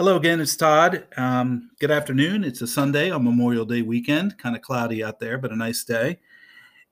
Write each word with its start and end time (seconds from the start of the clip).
Hello 0.00 0.16
again, 0.16 0.40
it's 0.40 0.56
Todd. 0.56 1.04
Um, 1.18 1.72
good 1.78 1.90
afternoon. 1.90 2.42
It's 2.42 2.62
a 2.62 2.66
Sunday 2.66 3.10
on 3.10 3.22
Memorial 3.22 3.66
Day 3.66 3.82
weekend, 3.82 4.38
kind 4.38 4.56
of 4.56 4.62
cloudy 4.62 5.04
out 5.04 5.20
there, 5.20 5.36
but 5.36 5.52
a 5.52 5.56
nice 5.56 5.84
day. 5.84 6.20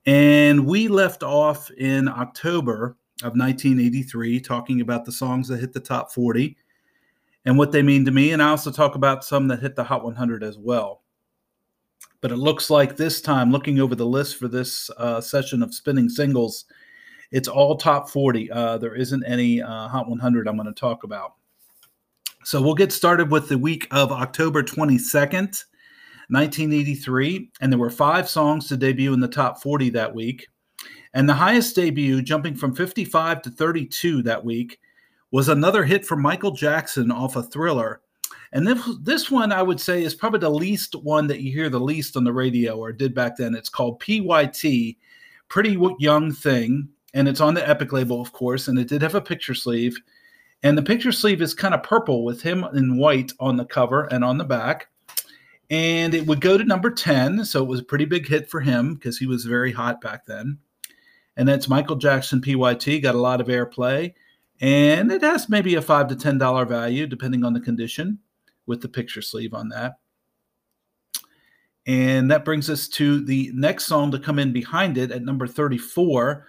And 0.05 0.67
we 0.67 0.89
left 0.89 1.23
off 1.23 1.71
in 1.71 2.07
October 2.07 2.99
of 3.23 3.33
1983 3.33 4.41
talking 4.41 4.83
about 4.83 5.07
the 5.07 5.13
songs 5.13 5.49
that 5.49 5.59
hit 5.59 5.73
the 5.73 5.81
top 5.81 6.13
40 6.13 6.55
and 7.47 7.57
what 7.57 7.73
they 7.73 7.83
mean 7.83 8.05
to 8.05 8.11
me. 8.11 8.33
And 8.33 8.43
I 8.43 8.51
also 8.51 8.71
talk 8.71 8.95
about 8.95 9.25
some 9.25 9.49
that 9.49 9.61
hit 9.61 9.75
the 9.75 9.85
Hot 9.85 10.05
100 10.05 10.45
as 10.45 10.59
well. 10.59 11.01
But 12.21 12.31
it 12.31 12.37
looks 12.37 12.69
like 12.69 12.99
this 12.99 13.23
time, 13.23 13.51
looking 13.51 13.81
over 13.81 13.95
the 13.95 14.05
list 14.05 14.37
for 14.37 14.49
this 14.49 14.91
uh, 14.99 15.23
session 15.23 15.63
of 15.63 15.73
spinning 15.73 16.11
singles, 16.11 16.67
it's 17.31 17.49
all 17.49 17.79
top 17.79 18.11
40. 18.11 18.51
Uh, 18.51 18.77
there 18.77 18.95
isn't 18.95 19.25
any 19.25 19.63
uh, 19.63 19.89
Hot 19.89 20.11
100 20.11 20.47
I'm 20.47 20.57
going 20.57 20.67
to 20.67 20.79
talk 20.79 21.05
about. 21.05 21.38
So 22.45 22.63
we'll 22.63 22.75
get 22.75 22.93
started 22.93 23.31
with 23.31 23.49
the 23.49 23.59
week 23.59 23.87
of 23.91 24.13
October 24.13 24.63
22nd, 24.63 25.65
1983. 26.29 27.51
And 27.61 27.73
there 27.73 27.79
were 27.79 27.91
five 27.91 28.29
songs 28.29 28.69
to 28.69 28.77
debut 28.77 29.13
in 29.13 29.21
the 29.21 29.29
top 29.29 29.63
40 29.63 29.91
that 29.91 30.15
week. 30.15 30.47
And 31.15 31.29
the 31.29 31.35
highest 31.35 31.75
debut, 31.75 32.23
jumping 32.23 32.55
from 32.55 32.75
55 32.75 33.43
to 33.43 33.51
32 33.51 34.23
that 34.23 34.45
week, 34.45 34.79
was 35.31 35.49
another 35.49 35.85
hit 35.85 36.07
from 36.07 36.23
Michael 36.23 36.53
Jackson 36.53 37.11
off 37.11 37.37
a 37.37 37.43
thriller. 37.43 38.01
And 38.53 38.67
this, 38.67 38.89
this 39.03 39.31
one, 39.31 39.53
I 39.53 39.63
would 39.63 39.81
say, 39.81 40.03
is 40.03 40.15
probably 40.15 40.41
the 40.41 40.51
least 40.51 40.95
one 40.95 41.27
that 41.27 41.41
you 41.41 41.53
hear 41.53 41.69
the 41.69 41.81
least 41.81 42.17
on 42.17 42.25
the 42.25 42.33
radio 42.33 42.79
or 42.79 42.93
did 42.93 43.15
back 43.15 43.37
then. 43.37 43.55
It's 43.55 43.69
called 43.69 44.01
PYT, 44.01 44.97
Pretty 45.49 45.79
Young 45.99 46.33
Thing. 46.33 46.89
And 47.15 47.29
it's 47.29 47.41
on 47.41 47.55
the 47.55 47.69
Epic 47.69 47.93
label, 47.93 48.21
of 48.21 48.33
course. 48.33 48.69
And 48.69 48.79
it 48.79 48.89
did 48.89 49.03
have 49.03 49.15
a 49.15 49.21
picture 49.21 49.55
sleeve. 49.55 49.99
And 50.63 50.77
the 50.77 50.83
picture 50.83 51.13
sleeve 51.13 51.41
is 51.41 51.55
kind 51.55 51.75
of 51.75 51.83
purple 51.83 52.25
with 52.25 52.43
him 52.43 52.65
in 52.75 52.97
white 52.97 53.33
on 53.39 53.57
the 53.57 53.65
cover 53.65 54.05
and 54.05 54.25
on 54.25 54.39
the 54.39 54.45
back. 54.45 54.89
And 55.71 56.15
it 56.15 56.27
would 56.27 56.41
go 56.41 56.59
to 56.59 56.65
number 56.65 56.91
10. 56.91 57.45
So 57.45 57.63
it 57.63 57.69
was 57.69 57.81
a 57.81 57.85
pretty 57.85 58.07
big 58.07 58.27
hit 58.27 58.51
for 58.51 58.61
him 58.61 58.95
because 58.95 59.19
he 59.19 59.27
was 59.27 59.45
very 59.45 59.73
hot 59.73 60.01
back 60.01 60.27
then. 60.27 60.59
And 61.37 61.49
that's 61.49 61.69
Michael 61.69 61.97
Jackson 61.97 62.41
PYT, 62.41 63.03
got 63.03 63.15
a 63.15 63.21
lot 63.21 63.41
of 63.41 63.47
airplay. 63.47 64.15
And 64.61 65.13
it 65.13 65.23
has 65.23 65.49
maybe 65.49 65.77
a 65.77 65.83
five 65.83 66.09
to 66.09 66.17
ten 66.17 66.39
dollar 66.39 66.65
value, 66.65 67.07
depending 67.07 67.45
on 67.45 67.53
the 67.53 67.61
condition, 67.61 68.19
with 68.67 68.81
the 68.83 68.89
picture 68.89 69.23
sleeve 69.23 69.55
on 69.55 69.69
that. 69.69 69.99
And 71.87 72.31
that 72.31 72.45
brings 72.45 72.69
us 72.69 72.89
to 72.89 73.25
the 73.25 73.51
next 73.55 73.87
song 73.87 74.11
to 74.11 74.19
come 74.19 74.39
in 74.39 74.53
behind 74.53 74.99
it 74.99 75.13
at 75.13 75.23
number 75.23 75.47
34 75.47 76.47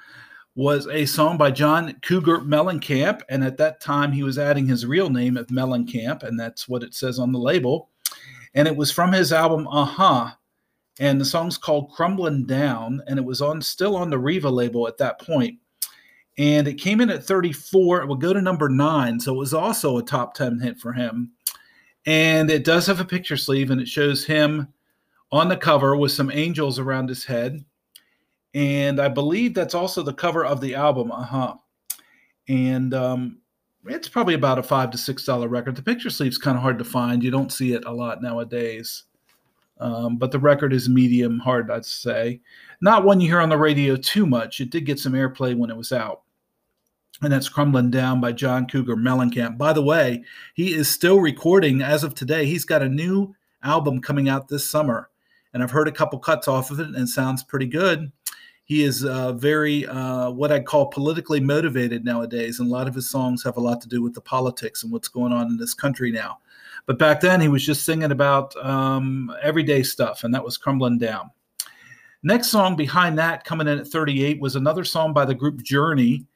was 0.60 0.88
a 0.88 1.06
song 1.06 1.38
by 1.38 1.50
John 1.50 1.96
Cougar 2.02 2.40
Mellencamp. 2.40 3.22
And 3.30 3.46
at 3.46 3.56
that 3.60 3.80
time, 3.80 4.12
he 4.12 4.24
was 4.24 4.38
adding 4.38 4.68
his 4.68 4.86
real 4.86 5.10
name 5.10 5.38
of 5.38 5.48
Mellencamp, 5.48 6.22
and 6.24 6.38
that's 6.38 6.68
what 6.68 6.84
it 6.84 6.94
says 6.94 7.18
on 7.18 7.32
the 7.32 7.40
label. 7.40 7.92
And 8.54 8.68
it 8.68 8.76
was 8.76 8.92
from 8.92 9.14
his 9.14 9.32
album 9.32 9.70
Uh-Huh. 9.70 10.32
And 11.00 11.22
the 11.22 11.24
song's 11.24 11.58
called 11.58 11.94
Crumbling 11.94 12.46
Down, 12.46 13.02
and 13.08 13.18
it 13.18 13.24
was 13.24 13.42
on 13.42 13.62
still 13.62 13.96
on 13.96 14.10
the 14.10 14.20
Riva 14.20 14.50
label 14.50 14.86
at 14.86 14.98
that 14.98 15.22
point. 15.22 15.60
And 16.38 16.68
it 16.68 16.73
came 16.73 17.00
in 17.00 17.10
at 17.10 17.23
34. 17.23 18.02
It 18.02 18.10
would 18.10 18.20
go 18.20 18.34
to 18.34 18.42
number 18.42 18.68
nine. 18.68 19.18
So 19.18 19.34
it 19.34 19.38
was 19.38 19.54
also 19.54 19.98
a 19.98 20.04
top 20.04 20.34
10 20.34 20.60
hit 20.60 20.78
for 20.78 20.92
him. 20.92 21.32
And 22.06 22.52
it 22.52 22.66
does 22.66 22.86
have 22.88 23.00
a 23.00 23.06
picture 23.06 23.38
sleeve, 23.38 23.72
and 23.72 23.80
it 23.80 23.88
shows 23.88 24.26
him 24.26 24.68
on 25.32 25.48
the 25.48 25.56
cover 25.56 25.96
with 25.96 26.12
some 26.12 26.30
angels 26.30 26.80
around 26.80 27.08
his 27.08 27.23
head 27.23 27.64
and 28.53 29.00
I 29.00 29.08
believe 29.08 29.53
that's 29.53 29.75
also 29.75 30.02
the 30.02 30.14
cover 30.14 30.45
of 30.45 30.61
the 30.61 30.75
album. 30.75 31.11
Uh 31.11 31.23
huh. 31.23 31.55
And 32.47 32.94
um, 32.94 33.38
it's 33.86 34.09
probably 34.09 34.33
about 34.33 34.59
a 34.59 34.64
five 34.64 34.92
to 34.92 34.97
six 34.97 35.23
dollar 35.23 35.47
record. 35.47 35.75
The 35.75 35.83
picture 35.83 36.09
sleeve's 36.09 36.38
kind 36.38 36.58
of 36.58 36.64
hard 36.64 36.80
to 36.80 36.86
find. 36.86 37.23
You 37.23 37.31
don't 37.31 37.52
see 37.52 37.73
it 37.73 37.86
a 37.86 37.92
lot 37.92 38.22
nowadays. 38.22 39.03
Um, 39.80 40.17
but 40.17 40.31
the 40.31 40.39
record 40.39 40.73
is 40.73 40.89
medium 40.89 41.39
hard, 41.39 41.72
I'd 41.72 41.86
say. 41.86 42.42
Not 42.81 43.05
one 43.05 43.21
you 43.21 43.30
hear 43.30 43.39
on 43.39 43.49
the 43.49 43.58
radio 43.58 43.95
too 43.95 44.26
much. 44.26 44.59
It 44.59 44.71
did 44.71 44.86
get 44.86 44.99
some 44.99 45.14
airplay 45.14 45.55
when 45.55 45.70
it 45.70 45.77
was 45.77 45.93
out. 45.93 46.23
And 47.21 47.32
that's 47.32 47.49
Crumbling 47.49 47.92
Down 47.92 48.20
by 48.20 48.32
John 48.32 48.65
Cougar 48.65 48.95
Mellencamp. 48.95 49.58
By 49.58 49.73
the 49.73 49.82
way, 49.82 50.23
he 50.54 50.73
is 50.73 50.89
still 50.89 51.20
recording 51.20 51.82
as 51.82 52.04
of 52.04 52.15
today. 52.15 52.45
He's 52.45 52.65
got 52.65 52.82
a 52.82 52.89
new 52.89 53.36
album 53.64 54.02
coming 54.02 54.27
out 54.27 54.48
this 54.48 54.67
summer. 54.67 55.09
And 55.54 55.64
I've 55.64 55.71
heard 55.71 55.88
a 55.88 55.93
couple 55.93 56.20
cuts 56.20 56.48
off 56.48 56.71
of 56.71 56.80
it 56.80 56.88
and 56.88 56.95
it 56.95 57.08
sounds 57.08 57.43
pretty 57.43 57.65
good 57.65 58.11
he 58.70 58.84
is 58.84 59.04
uh, 59.04 59.34
very 59.34 59.88
uh, 59.88 60.30
what 60.30 60.52
I 60.52 60.60
call 60.60 60.86
politically 60.86 61.40
motivated 61.40 62.06
nowadays, 62.06 62.60
and 62.60 62.70
a 62.70 62.72
lot 62.72 62.88
of 62.88 62.94
his 62.94 63.10
songs 63.10 63.44
have 63.44 63.58
a 63.58 63.60
lot 63.60 63.82
to 63.82 63.90
do 63.90 64.04
with 64.04 64.14
the 64.14 64.22
politics 64.22 64.84
and 64.84 64.92
what's 64.92 65.08
going 65.08 65.34
on 65.34 65.48
in 65.48 65.58
this 65.58 65.74
country 65.74 66.12
now. 66.12 66.38
But 66.86 67.00
back 67.00 67.20
then, 67.20 67.42
he 67.42 67.48
was 67.48 67.66
just 67.66 67.84
singing 67.84 68.12
about 68.12 68.56
um, 68.64 69.36
everyday 69.42 69.82
stuff, 69.82 70.24
and 70.24 70.32
that 70.36 70.46
was 70.46 70.56
crumbling 70.56 71.00
down. 71.00 71.32
Next 72.22 72.50
song 72.50 72.76
behind 72.76 73.18
that, 73.18 73.44
coming 73.44 73.68
in 73.68 73.80
at 73.80 73.88
38, 73.88 74.40
was 74.40 74.56
another 74.56 74.84
song 74.84 75.14
by 75.14 75.26
the 75.26 75.34
group 75.34 75.64
Journey, 75.64 76.28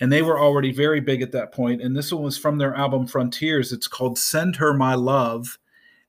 and 0.00 0.12
they 0.12 0.20
were 0.20 0.38
already 0.38 0.72
very 0.72 1.00
big 1.00 1.22
at 1.22 1.32
that 1.32 1.52
point. 1.52 1.80
And 1.80 1.96
this 1.96 2.12
one 2.12 2.22
was 2.22 2.36
from 2.36 2.58
their 2.58 2.74
album 2.74 3.06
Frontiers. 3.06 3.72
It's 3.72 3.88
called 3.88 4.18
"Send 4.18 4.56
Her 4.56 4.74
My 4.74 4.94
Love," 4.94 5.58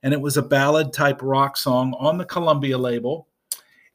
and 0.02 0.12
it 0.12 0.20
was 0.20 0.36
a 0.36 0.42
ballad 0.42 0.92
type 0.92 1.22
rock 1.22 1.56
song 1.56 1.94
on 1.98 2.18
the 2.18 2.26
Columbia 2.26 2.76
label 2.76 3.28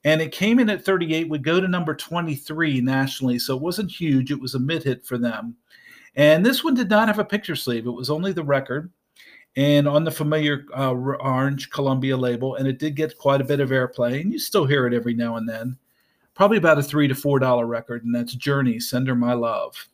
and 0.06 0.22
it 0.22 0.32
came 0.32 0.60
in 0.60 0.70
at 0.70 0.84
38 0.84 1.30
would 1.30 1.44
go 1.44 1.60
to 1.60 1.68
number 1.68 1.94
23 1.94 2.82
nationally 2.82 3.38
so 3.38 3.56
it 3.56 3.62
wasn't 3.62 3.92
huge 3.92 4.32
it 4.32 4.40
was 4.40 4.56
a 4.56 4.60
mid 4.60 4.84
hit 4.84 5.06
for 5.06 5.18
them. 5.18 5.56
And 6.16 6.46
this 6.46 6.64
one 6.64 6.74
did 6.74 6.90
not 6.90 7.08
have 7.08 7.20
a 7.20 7.26
picture 7.26 7.56
sleeve 7.56 7.86
it 7.86 7.92
was 7.92 8.10
only 8.10 8.32
the 8.32 8.44
record 8.44 8.92
and 9.56 9.88
on 9.88 10.04
the 10.04 10.12
familiar 10.12 10.66
uh, 10.78 10.92
orange 10.92 11.70
columbia 11.70 12.16
label 12.16 12.56
and 12.56 12.68
it 12.68 12.80
did 12.80 12.96
get 12.96 13.18
quite 13.18 13.42
a 13.42 13.46
bit 13.46 13.60
of 13.60 13.70
airplay 13.70 14.22
and 14.22 14.32
you 14.32 14.40
still 14.40 14.66
hear 14.66 14.88
it 14.88 14.94
every 14.94 15.14
now 15.14 15.36
and 15.36 15.48
then. 15.48 15.78
Probably 16.34 16.58
about 16.58 16.80
a 16.80 16.84
three 16.84 17.08
to 17.08 17.16
four 17.16 17.40
dollar 17.40 17.66
record 17.66 18.06
and 18.06 18.16
that's 18.16 18.34
journey 18.34 18.80
send 18.80 19.08
her 19.08 19.16
my 19.16 19.34
love. 19.34 19.88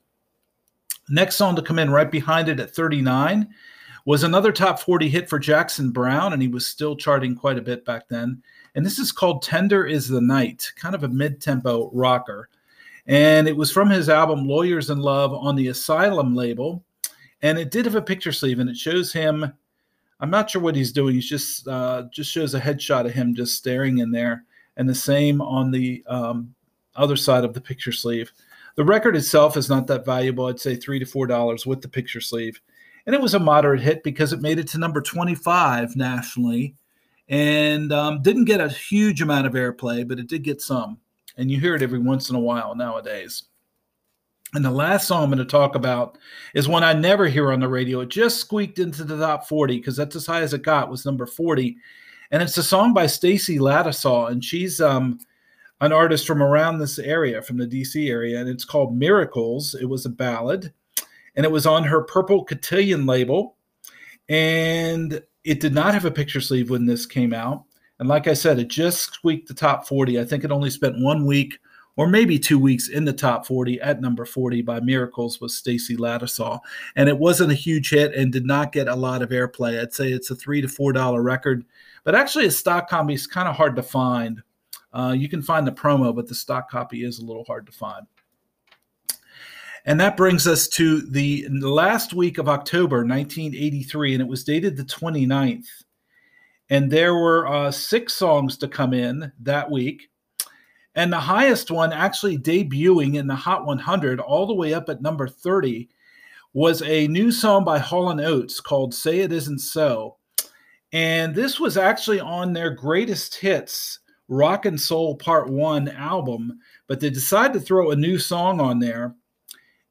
Next 1.10 1.36
song 1.36 1.56
to 1.56 1.62
come 1.62 1.80
in 1.80 1.90
right 1.90 2.10
behind 2.10 2.50
it 2.50 2.60
at 2.60 2.76
39 2.76 3.48
was 4.06 4.24
another 4.24 4.52
top 4.52 4.80
40 4.80 5.10
hit 5.10 5.28
for 5.28 5.40
jackson 5.40 5.90
browne 5.90 6.34
and 6.34 6.42
he 6.42 6.48
was 6.48 6.66
still 6.66 6.96
charting 6.96 7.36
quite 7.36 7.58
a 7.58 7.62
bit 7.62 7.84
back 7.86 8.08
then 8.08 8.42
and 8.76 8.86
this 8.86 9.00
is 9.00 9.12
called 9.12 9.42
Tender 9.42 9.86
is 9.86 10.08
the 10.08 10.22
Night, 10.22 10.72
kind 10.76 10.96
of 10.96 11.04
a 11.04 11.08
mid 11.08 11.42
tempo 11.42 11.90
rocker. 11.94 12.50
And 13.08 13.48
it 13.48 13.56
was 13.56 13.72
from 13.72 13.90
his 13.90 14.10
album 14.10 14.46
Lawyers 14.46 14.90
in 14.90 15.00
Love 15.00 15.34
on 15.34 15.56
the 15.56 15.70
Asylum 15.70 16.36
label. 16.36 16.84
And 17.42 17.58
it 17.58 17.72
did 17.72 17.86
have 17.86 17.96
a 17.96 18.02
picture 18.02 18.32
sleeve, 18.32 18.60
and 18.60 18.70
it 18.70 18.78
shows 18.78 19.14
him. 19.14 19.52
I'm 20.20 20.30
not 20.30 20.50
sure 20.50 20.62
what 20.62 20.76
he's 20.76 20.92
doing. 20.92 21.16
He's 21.16 21.30
just 21.30 21.68
uh, 21.68 22.04
just 22.12 22.32
shows 22.32 22.56
a 22.56 22.60
headshot 22.60 23.06
of 23.06 23.12
him 23.12 23.36
just 23.36 23.56
staring 23.58 24.00
in 24.00 24.12
there, 24.12 24.46
and 24.78 24.90
the 24.90 24.96
same 24.96 25.42
on 25.42 25.72
the 25.72 26.04
um, 26.08 26.54
other 26.96 27.16
side 27.16 27.44
of 27.44 27.54
the 27.54 27.62
picture 27.62 27.92
sleeve. 27.92 28.32
The 28.76 28.86
record 28.86 29.16
itself 29.16 29.58
is 29.58 29.70
not 29.70 29.88
that 29.88 30.06
valuable. 30.06 30.48
I'd 30.48 30.60
say 30.60 30.76
three 30.76 31.00
to 31.00 31.06
four 31.06 31.28
dollars 31.28 31.66
with 31.66 31.82
the 31.82 31.90
picture 31.90 32.22
sleeve, 32.22 32.60
and 33.06 33.14
it 33.14 33.22
was 33.22 33.34
a 33.34 33.40
moderate 33.40 33.82
hit 33.82 34.04
because 34.04 34.34
it 34.34 34.42
made 34.42 34.58
it 34.58 34.68
to 34.70 34.78
number 34.78 35.02
25 35.02 35.96
nationally 35.96 36.76
and 37.28 37.92
um, 37.92 38.22
didn't 38.22 38.46
get 38.46 38.62
a 38.62 38.70
huge 38.70 39.22
amount 39.22 39.48
of 39.48 39.54
airplay, 39.54 40.08
but 40.08 40.20
it 40.20 40.28
did 40.28 40.44
get 40.44 40.62
some. 40.62 41.00
And 41.38 41.52
you 41.52 41.60
hear 41.60 41.76
it 41.76 41.82
every 41.82 42.00
once 42.00 42.30
in 42.30 42.36
a 42.36 42.40
while 42.40 42.76
nowadays. 42.76 43.44
And 44.54 44.64
the 44.64 44.72
last 44.72 45.08
song 45.08 45.24
I'm 45.24 45.30
going 45.30 45.40
to 45.40 45.46
talk 45.46 45.76
about 45.76 46.18
is 46.54 46.68
one 46.68 46.84
I 46.84 46.94
never 46.94 47.28
hear 47.28 47.52
on 47.52 47.60
the 47.60 47.68
radio. 47.68 48.00
It 48.02 48.10
just 48.10 48.40
squeaked 48.40 48.80
into 48.80 49.04
the 49.04 49.18
top 49.18 49.48
40 49.48 49.78
because 49.78 49.98
that's 49.98 50.16
as 50.16 50.26
high 50.26 50.42
as 50.42 50.54
it 50.54 50.62
got 50.62 50.90
was 50.90 51.06
number 51.06 51.26
40. 51.26 51.76
And 52.32 52.42
it's 52.42 52.58
a 52.58 52.64
song 52.64 52.94
by 52.94 53.08
Stacy 53.08 53.60
Lattisaw, 53.60 54.32
and 54.32 54.44
she's 54.44 54.80
um, 54.80 55.20
an 55.82 55.92
artist 55.92 56.26
from 56.26 56.42
around 56.42 56.80
this 56.80 56.98
area, 57.00 57.42
from 57.42 57.58
the 57.58 57.68
DC 57.68 58.10
area, 58.10 58.40
and 58.40 58.50
it's 58.50 58.66
called 58.66 58.98
Miracles. 58.98 59.76
It 59.76 59.86
was 59.86 60.06
a 60.06 60.10
ballad, 60.10 60.72
and 61.36 61.46
it 61.46 61.52
was 61.52 61.66
on 61.66 61.84
her 61.84 62.02
Purple 62.02 62.44
Cotillion 62.46 63.06
label. 63.06 63.58
And 64.28 65.22
it 65.46 65.60
did 65.60 65.74
not 65.74 65.94
have 65.94 66.06
a 66.06 66.12
picture 66.12 66.42
sleeve 66.42 66.70
when 66.70 66.86
this 66.86 67.06
came 67.06 67.34
out. 67.34 67.64
And 68.00 68.10
like 68.10 68.28
I 68.28 68.34
said, 68.34 68.60
it 68.60 68.68
just 68.68 69.14
squeaked 69.14 69.48
the 69.48 69.54
top 69.54 69.88
40. 69.88 70.20
I 70.20 70.26
think 70.26 70.44
it 70.44 70.52
only 70.52 70.70
spent 70.70 71.00
one 71.00 71.26
week 71.26 71.60
or 71.98 72.08
maybe 72.08 72.38
two 72.38 72.60
weeks 72.60 72.90
in 72.90 73.06
the 73.06 73.14
top 73.14 73.46
40 73.46 73.80
at 73.80 74.02
number 74.02 74.26
40 74.26 74.62
by 74.64 74.80
Miracles 74.82 75.40
with 75.40 75.52
Stacy 75.52 75.96
Lattisaw. 75.96 76.60
And 76.96 77.08
it 77.08 77.18
wasn't 77.18 77.52
a 77.52 77.56
huge 77.56 77.92
hit 77.92 78.14
and 78.14 78.34
did 78.34 78.46
not 78.46 78.74
get 78.74 78.90
a 78.90 78.96
lot 78.96 79.22
of 79.22 79.30
airplay. 79.30 79.80
I'd 79.80 79.94
say 79.94 80.12
it's 80.12 80.32
a 80.32 80.36
three 80.36 80.62
to 80.62 80.68
four 80.68 80.92
dollar 80.92 81.22
record, 81.22 81.66
but 82.04 82.16
actually 82.16 82.48
a 82.48 82.52
stock 82.52 82.90
copy 82.90 83.14
is 83.14 83.28
kind 83.28 83.48
of 83.48 83.56
hard 83.56 83.76
to 83.78 83.84
find. 83.84 84.42
Uh, 84.92 85.16
you 85.18 85.30
can 85.30 85.42
find 85.42 85.66
the 85.66 85.72
promo, 85.72 86.14
but 86.14 86.28
the 86.28 86.36
stock 86.36 86.70
copy 86.70 87.06
is 87.06 87.20
a 87.20 87.26
little 87.26 87.46
hard 87.46 87.66
to 87.66 87.72
find. 87.72 88.06
And 89.86 90.00
that 90.00 90.18
brings 90.18 90.48
us 90.48 90.68
to 90.70 91.02
the 91.02 91.48
last 91.50 92.14
week 92.14 92.40
of 92.40 92.50
October 92.50 92.98
1983, 92.98 94.16
and 94.16 94.22
it 94.22 94.28
was 94.28 94.44
dated 94.44 94.76
the 94.76 94.84
29th. 94.84 95.68
And 96.70 96.92
there 96.92 97.14
were 97.14 97.48
uh, 97.48 97.70
six 97.70 98.16
songs 98.16 98.58
to 98.58 98.68
come 98.68 98.94
in 98.94 99.32
that 99.42 99.70
week. 99.70 100.10
And 100.96 101.14
the 101.14 101.20
highest 101.20 101.70
one 101.70 101.94
actually 101.94 102.38
debuting 102.38 103.16
in 103.16 103.28
the 103.28 103.36
Hot 103.36 103.66
100 103.66 104.20
all 104.20 104.48
the 104.48 104.56
way 104.56 104.74
up 104.74 104.90
at 104.90 105.02
number 105.02 105.28
30 105.28 105.90
was 106.54 106.82
a 106.82 107.08
new 107.10 107.32
song 107.32 107.64
by 107.64 107.78
Hall 107.78 108.10
Oates 108.20 108.62
called 108.62 108.94
"Say 108.94 109.20
It 109.20 109.34
Isn't 109.34 109.60
So," 109.60 110.16
and 110.94 111.36
this 111.36 111.60
was 111.60 111.76
actually 111.76 112.22
on 112.22 112.54
their 112.54 112.70
greatest 112.70 113.36
hits 113.36 114.00
Rock 114.30 114.66
and 114.66 114.80
Soul 114.80 115.18
Part 115.18 115.50
One 115.50 115.90
album. 115.90 116.60
But 116.88 117.02
they 117.02 117.10
decided 117.10 117.54
to 117.54 117.60
throw 117.60 117.92
a 117.92 117.96
new 117.96 118.18
song 118.18 118.62
on 118.62 118.80
there, 118.80 119.16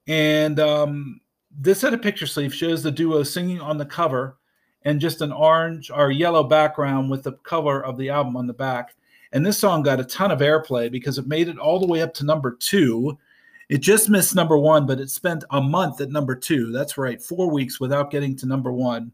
and 0.07 0.61
um, 0.61 1.21
this 1.57 1.81
set 1.81 1.95
of 1.95 2.03
picture 2.03 2.27
sleeve 2.27 2.55
shows 2.55 2.83
the 2.83 2.91
duo 2.91 3.23
singing 3.23 3.61
on 3.61 3.79
the 3.79 3.87
cover 3.87 4.39
and 4.83 5.01
just 5.01 5.23
an 5.23 5.33
orange 5.33 5.91
or 5.91 6.11
yellow 6.11 6.45
background 6.45 7.11
with 7.11 7.23
the 7.23 7.33
cover 7.33 7.83
of 7.85 7.97
the 7.97 8.11
album 8.11 8.37
on 8.37 8.47
the 8.47 8.53
back. 8.53 8.95
And 9.33 9.45
this 9.45 9.59
song 9.59 9.83
got 9.83 10.01
a 10.01 10.05
ton 10.05 10.31
of 10.31 10.41
airplay 10.41 10.91
because 10.91 11.19
it 11.19 11.27
made 11.27 11.49
it 11.49 11.59
all 11.59 11.81
the 11.81 11.87
way 11.87 12.03
up 12.03 12.15
to 12.15 12.25
number 12.25 12.57
two. 12.61 13.19
It 13.69 13.79
just 13.79 14.11
missed 14.11 14.35
number 14.35 14.59
one, 14.59 14.87
but 14.87 15.01
it 15.01 15.11
spent 15.11 15.43
a 15.51 15.61
month 15.61 16.01
at 16.01 16.11
number 16.11 16.37
two. 16.37 16.71
That's 16.71 16.99
right, 16.99 17.21
four 17.21 17.51
weeks 17.51 17.81
without 17.81 18.11
getting 18.11 18.37
to 18.37 18.47
number 18.47 18.73
one. 18.73 19.11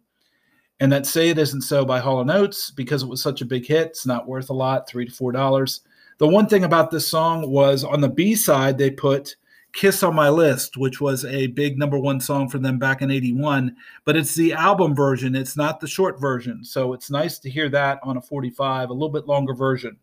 And 0.80 0.90
that 0.92 1.06
Say 1.06 1.28
It 1.28 1.38
Isn't 1.38 1.62
So 1.62 1.84
by 1.84 2.00
Hall 2.00 2.28
& 2.30 2.30
Oates, 2.30 2.70
because 2.70 3.02
it 3.02 3.08
was 3.08 3.22
such 3.22 3.42
a 3.42 3.46
big 3.46 3.66
hit, 3.66 3.88
it's 3.88 4.06
not 4.06 4.26
worth 4.26 4.50
a 4.50 4.54
lot, 4.54 4.88
three 4.88 5.06
to 5.06 5.12
four 5.12 5.30
dollars. 5.30 5.82
The 6.18 6.28
one 6.28 6.48
thing 6.48 6.64
about 6.64 6.90
this 6.90 7.06
song 7.06 7.50
was 7.50 7.84
on 7.84 8.00
the 8.00 8.08
B 8.08 8.34
side, 8.34 8.76
they 8.76 8.90
put 8.90 9.36
Kiss 9.72 10.02
on 10.02 10.14
My 10.14 10.28
List, 10.28 10.76
which 10.76 11.00
was 11.00 11.24
a 11.24 11.48
big 11.48 11.78
number 11.78 11.98
one 11.98 12.20
song 12.20 12.48
for 12.48 12.58
them 12.58 12.78
back 12.78 13.02
in 13.02 13.10
81, 13.10 13.76
but 14.04 14.16
it's 14.16 14.34
the 14.34 14.52
album 14.52 14.94
version. 14.94 15.34
It's 15.34 15.56
not 15.56 15.80
the 15.80 15.86
short 15.86 16.20
version. 16.20 16.64
So 16.64 16.92
it's 16.92 17.10
nice 17.10 17.38
to 17.40 17.50
hear 17.50 17.68
that 17.70 18.00
on 18.02 18.16
a 18.16 18.22
45, 18.22 18.90
a 18.90 18.92
little 18.92 19.08
bit 19.08 19.26
longer 19.26 19.54
version. 19.54 19.96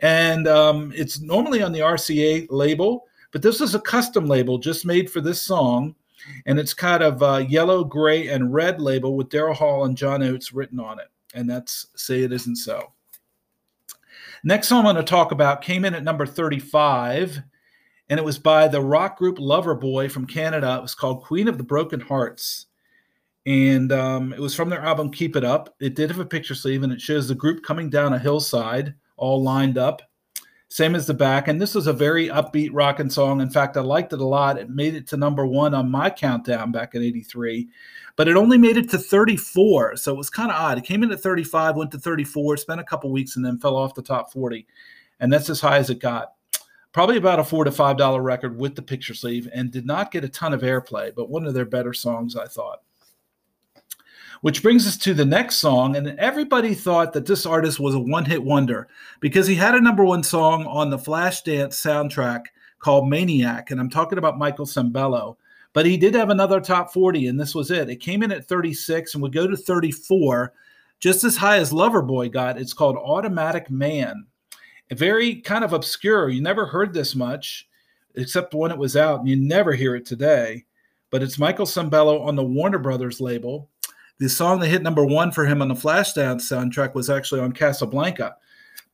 And 0.00 0.46
um, 0.48 0.92
it's 0.94 1.20
normally 1.20 1.62
on 1.62 1.72
the 1.72 1.80
RCA 1.80 2.46
label, 2.50 3.06
but 3.32 3.42
this 3.42 3.60
is 3.60 3.74
a 3.74 3.80
custom 3.80 4.26
label 4.26 4.58
just 4.58 4.86
made 4.86 5.10
for 5.10 5.20
this 5.20 5.42
song. 5.42 5.94
And 6.46 6.58
it's 6.58 6.74
kind 6.74 7.02
of 7.02 7.22
a 7.22 7.46
yellow, 7.46 7.82
gray, 7.82 8.28
and 8.28 8.52
red 8.52 8.80
label 8.80 9.16
with 9.16 9.30
Daryl 9.30 9.54
Hall 9.54 9.84
and 9.84 9.96
John 9.96 10.22
Oates 10.22 10.52
written 10.52 10.78
on 10.78 10.98
it. 10.98 11.08
And 11.34 11.48
that's 11.48 11.86
Say 11.96 12.22
It 12.22 12.32
Isn't 12.32 12.56
So. 12.56 12.92
Next 14.42 14.68
song 14.68 14.86
I'm 14.86 14.94
going 14.94 14.96
to 14.96 15.02
talk 15.02 15.32
about 15.32 15.62
came 15.62 15.84
in 15.84 15.94
at 15.94 16.02
number 16.04 16.26
35 16.26 17.42
and 18.10 18.18
it 18.18 18.24
was 18.24 18.40
by 18.40 18.66
the 18.66 18.80
rock 18.80 19.16
group 19.16 19.38
Loverboy 19.38 20.10
from 20.10 20.26
Canada. 20.26 20.74
It 20.76 20.82
was 20.82 20.96
called 20.96 21.22
Queen 21.22 21.46
of 21.46 21.58
the 21.58 21.64
Broken 21.64 22.00
Hearts. 22.00 22.66
And 23.46 23.92
um, 23.92 24.32
it 24.32 24.40
was 24.40 24.54
from 24.54 24.68
their 24.68 24.82
album 24.82 25.12
Keep 25.12 25.36
It 25.36 25.44
Up. 25.44 25.74
It 25.80 25.94
did 25.94 26.10
have 26.10 26.18
a 26.18 26.26
picture 26.26 26.56
sleeve, 26.56 26.82
and 26.82 26.92
it 26.92 27.00
shows 27.00 27.28
the 27.28 27.36
group 27.36 27.62
coming 27.62 27.88
down 27.88 28.12
a 28.12 28.18
hillside, 28.18 28.94
all 29.16 29.42
lined 29.42 29.78
up, 29.78 30.02
same 30.68 30.96
as 30.96 31.06
the 31.06 31.14
back. 31.14 31.46
And 31.46 31.60
this 31.60 31.74
was 31.74 31.86
a 31.86 31.92
very 31.92 32.28
upbeat 32.28 32.70
rocking 32.72 33.10
song. 33.10 33.40
In 33.40 33.48
fact, 33.48 33.76
I 33.76 33.80
liked 33.80 34.12
it 34.12 34.20
a 34.20 34.26
lot. 34.26 34.58
It 34.58 34.70
made 34.70 34.96
it 34.96 35.06
to 35.08 35.16
number 35.16 35.46
one 35.46 35.72
on 35.72 35.90
my 35.90 36.10
countdown 36.10 36.72
back 36.72 36.96
in 36.96 37.02
83, 37.02 37.68
but 38.16 38.26
it 38.26 38.36
only 38.36 38.58
made 38.58 38.76
it 38.76 38.90
to 38.90 38.98
34. 38.98 39.96
So 39.96 40.12
it 40.12 40.18
was 40.18 40.30
kind 40.30 40.50
of 40.50 40.56
odd. 40.56 40.78
It 40.78 40.84
came 40.84 41.04
in 41.04 41.12
at 41.12 41.20
35, 41.20 41.76
went 41.76 41.92
to 41.92 41.98
34, 41.98 42.56
spent 42.56 42.80
a 42.80 42.84
couple 42.84 43.10
weeks, 43.12 43.36
and 43.36 43.44
then 43.44 43.58
fell 43.58 43.76
off 43.76 43.94
the 43.94 44.02
top 44.02 44.32
40. 44.32 44.66
And 45.20 45.32
that's 45.32 45.48
as 45.48 45.60
high 45.60 45.78
as 45.78 45.90
it 45.90 46.00
got 46.00 46.32
probably 46.92 47.16
about 47.16 47.38
a 47.38 47.44
four 47.44 47.64
to 47.64 47.70
five 47.70 47.96
dollar 47.96 48.22
record 48.22 48.58
with 48.58 48.74
the 48.74 48.82
picture 48.82 49.14
sleeve 49.14 49.48
and 49.52 49.70
did 49.70 49.86
not 49.86 50.10
get 50.10 50.24
a 50.24 50.28
ton 50.28 50.52
of 50.52 50.62
airplay 50.62 51.14
but 51.14 51.30
one 51.30 51.46
of 51.46 51.54
their 51.54 51.64
better 51.64 51.92
songs 51.92 52.36
i 52.36 52.46
thought. 52.46 52.82
Which 54.42 54.62
brings 54.62 54.86
us 54.86 54.96
to 54.98 55.12
the 55.12 55.26
next 55.26 55.56
song 55.56 55.96
and 55.96 56.18
everybody 56.18 56.74
thought 56.74 57.12
that 57.12 57.26
this 57.26 57.44
artist 57.44 57.78
was 57.78 57.94
a 57.94 58.00
one-hit 58.00 58.42
wonder 58.42 58.88
because 59.20 59.46
he 59.46 59.54
had 59.54 59.74
a 59.74 59.80
number 59.80 60.04
one 60.04 60.22
song 60.22 60.64
on 60.64 60.88
the 60.88 60.98
flashdance 60.98 61.74
soundtrack 61.74 62.44
called 62.78 63.08
maniac 63.08 63.70
and 63.70 63.78
i'm 63.78 63.90
talking 63.90 64.18
about 64.18 64.38
michael 64.38 64.64
sembello 64.66 65.36
but 65.72 65.86
he 65.86 65.96
did 65.96 66.14
have 66.14 66.30
another 66.30 66.60
top 66.60 66.92
40 66.92 67.28
and 67.28 67.38
this 67.38 67.54
was 67.54 67.70
it. 67.70 67.88
It 67.88 67.96
came 67.96 68.22
in 68.22 68.32
at 68.32 68.46
36 68.46 69.14
and 69.14 69.22
would 69.22 69.32
go 69.32 69.46
to 69.46 69.56
34 69.56 70.52
just 70.98 71.24
as 71.24 71.36
high 71.36 71.58
as 71.58 71.72
loverboy 71.72 72.32
got 72.32 72.58
it's 72.58 72.72
called 72.72 72.96
automatic 72.96 73.70
man 73.70 74.26
very 74.94 75.36
kind 75.36 75.64
of 75.64 75.72
obscure. 75.72 76.28
You 76.28 76.42
never 76.42 76.66
heard 76.66 76.92
this 76.92 77.14
much 77.14 77.68
except 78.16 78.54
when 78.54 78.70
it 78.70 78.78
was 78.78 78.96
out, 78.96 79.20
and 79.20 79.28
you 79.28 79.36
never 79.36 79.72
hear 79.72 79.94
it 79.94 80.04
today. 80.04 80.64
But 81.10 81.22
it's 81.22 81.38
Michael 81.38 81.66
Sembello 81.66 82.24
on 82.24 82.36
the 82.36 82.44
Warner 82.44 82.78
Brothers 82.78 83.20
label. 83.20 83.68
The 84.18 84.28
song 84.28 84.60
that 84.60 84.68
hit 84.68 84.82
number 84.82 85.04
one 85.04 85.32
for 85.32 85.46
him 85.46 85.62
on 85.62 85.68
the 85.68 85.74
Flashdance 85.74 86.42
soundtrack 86.42 86.94
was 86.94 87.08
actually 87.08 87.40
on 87.40 87.52
Casablanca. 87.52 88.36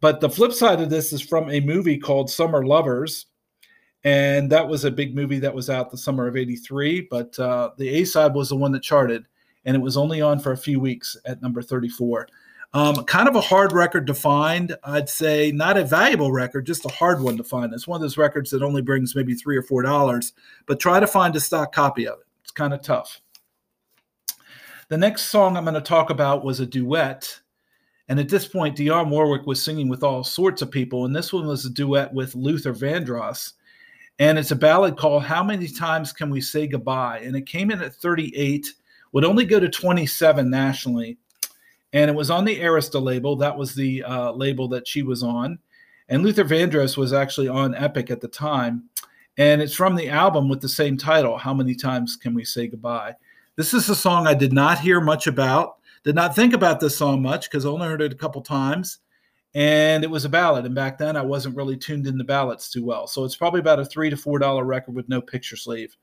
But 0.01 0.21
the 0.21 0.31
flip 0.31 0.53
side 0.53 0.81
of 0.81 0.91
this 0.91 1.13
is 1.13 1.21
from 1.21 1.51
a 1.51 1.61
movie 1.61 1.99
called 1.99 2.31
Summer 2.31 2.65
Lovers. 2.65 3.27
And 4.05 4.51
that 4.53 4.69
was 4.69 4.85
a 4.85 4.91
big 4.91 5.17
movie 5.17 5.41
that 5.41 5.55
was 5.55 5.69
out 5.69 5.91
the 5.91 5.99
summer 5.99 6.29
of 6.29 6.37
83. 6.37 7.09
But 7.11 7.37
uh, 7.39 7.71
the 7.77 7.89
A 7.89 8.05
side 8.05 8.35
was 8.35 8.51
the 8.51 8.57
one 8.57 8.73
that 8.73 8.83
charted. 8.83 9.27
And 9.65 9.75
it 9.75 9.81
was 9.81 9.97
only 9.97 10.21
on 10.21 10.39
for 10.39 10.53
a 10.53 10.57
few 10.57 10.79
weeks 10.79 11.17
at 11.25 11.43
number 11.43 11.61
34. 11.61 12.29
Um, 12.75 13.05
kind 13.05 13.29
of 13.29 13.37
a 13.37 13.41
hard 13.41 13.73
record 13.73 14.07
to 14.09 14.15
find. 14.15 14.77
I'd 14.85 15.09
say 15.09 15.51
not 15.53 15.79
a 15.79 15.85
valuable 15.85 16.33
record, 16.33 16.67
just 16.67 16.85
a 16.85 16.91
hard 16.91 17.23
one 17.23 17.37
to 17.39 17.45
find. 17.45 17.73
It's 17.73 17.87
one 17.87 17.97
of 17.97 18.03
those 18.03 18.19
records 18.19 18.51
that 18.51 18.63
only 18.63 18.83
brings 18.83 19.15
maybe 19.15 19.35
three 19.35 19.57
or 19.57 19.63
four 19.63 19.83
dollars, 19.83 20.33
but 20.67 20.81
try 20.81 21.01
to 21.01 21.07
find 21.07 21.35
a 21.37 21.41
stock 21.41 21.73
copy 21.73 22.07
of 22.07 22.19
it. 22.19 22.27
It's 22.43 22.51
kind 22.51 22.75
of 22.75 22.83
tough. 22.83 23.21
The 24.89 24.97
next 24.97 25.23
song 25.23 25.57
I'm 25.57 25.65
going 25.65 25.75
to 25.75 25.81
talk 25.81 26.11
about 26.11 26.45
was 26.45 26.61
a 26.61 26.67
duet. 26.67 27.41
And 28.09 28.21
at 28.21 28.29
this 28.29 28.47
point, 28.47 28.77
Dionne 28.77 29.09
Warwick 29.09 29.45
was 29.47 29.61
singing 29.61 29.89
with 29.89 30.05
all 30.05 30.23
sorts 30.23 30.62
of 30.62 30.71
people. 30.71 31.07
And 31.07 31.17
this 31.17 31.33
one 31.33 31.47
was 31.47 31.65
a 31.65 31.71
duet 31.71 32.15
with 32.15 32.37
Luther 32.37 32.73
Vandross. 32.73 33.55
And 34.21 34.39
it's 34.39 34.53
a 34.53 34.57
ballad 34.57 34.97
called 34.97 35.25
How 35.25 35.43
Many 35.43 35.67
Times 35.67 36.12
Can 36.12 36.31
We 36.31 36.41
Say 36.41 36.69
Goodbye? 36.69 37.21
And 37.25 37.35
it 37.35 37.47
came 37.47 37.73
in 37.73 37.83
at 37.83 37.97
38, 37.97 38.69
would 39.11 39.25
only 39.25 39.45
go 39.45 39.59
to 39.59 39.69
27 39.69 40.49
nationally 40.49 41.19
and 41.97 42.11
it 42.11 42.15
was 42.15 42.31
on 42.31 42.45
the 42.45 42.61
Arista 42.61 43.03
label. 43.03 43.37
That 43.37 43.57
was 43.57 43.75
the 43.75 44.03
uh, 44.03 44.33
label 44.33 44.69
that 44.69 44.87
she 44.87 45.03
was 45.03 45.23
on. 45.23 45.59
And 46.11 46.23
Luther 46.23 46.45
Vandross 46.45 46.99
was 46.99 47.15
actually 47.15 47.49
on 47.49 47.75
Epic 47.75 48.11
at 48.11 48.21
the 48.21 48.29
time. 48.29 48.91
And 49.39 49.63
it's 49.63 49.75
from 49.75 49.97
the 49.97 50.11
album 50.11 50.47
with 50.47 50.61
the 50.61 50.69
same 50.69 50.99
title, 50.99 51.39
How 51.39 51.55
Many 51.55 51.75
Times 51.75 52.15
Can 52.17 52.35
We 52.35 52.45
Say 52.45 52.67
Goodbye? 52.67 53.15
This 53.57 53.73
is 53.73 53.89
a 53.89 53.97
song 53.97 54.27
I 54.27 54.35
did 54.35 54.53
not 54.53 54.79
hear 54.79 55.01
much 55.01 55.27
about, 55.27 55.79
did 56.05 56.15
not 56.15 56.37
think 56.37 56.53
about 56.53 56.81
this 56.81 56.95
song 56.95 57.23
much 57.23 57.51
because 57.51 57.65
I 57.65 57.71
only 57.71 57.89
heard 57.89 58.03
it 58.03 58.13
a 58.13 58.17
couple 58.17 58.43
times. 58.43 58.99
And 59.55 60.05
it 60.05 60.11
was 60.11 60.27
a 60.27 60.29
ballad. 60.29 60.67
And 60.67 60.75
back 60.75 60.99
then 60.99 61.17
I 61.17 61.23
wasn't 61.23 61.57
really 61.57 61.79
tuned 61.79 62.07
into 62.07 62.25
ballads 62.25 62.69
too 62.69 62.85
well. 62.85 63.07
So 63.07 63.25
it's 63.25 63.37
probably 63.37 63.61
about 63.61 63.81
a 63.81 63.87
three 63.87 64.11
to 64.11 64.19
four 64.19 64.39
dollar 64.39 64.65
record 64.65 64.95
with 64.95 65.09
no 65.09 65.23
picture 65.23 65.57
sleeve. 65.57 65.97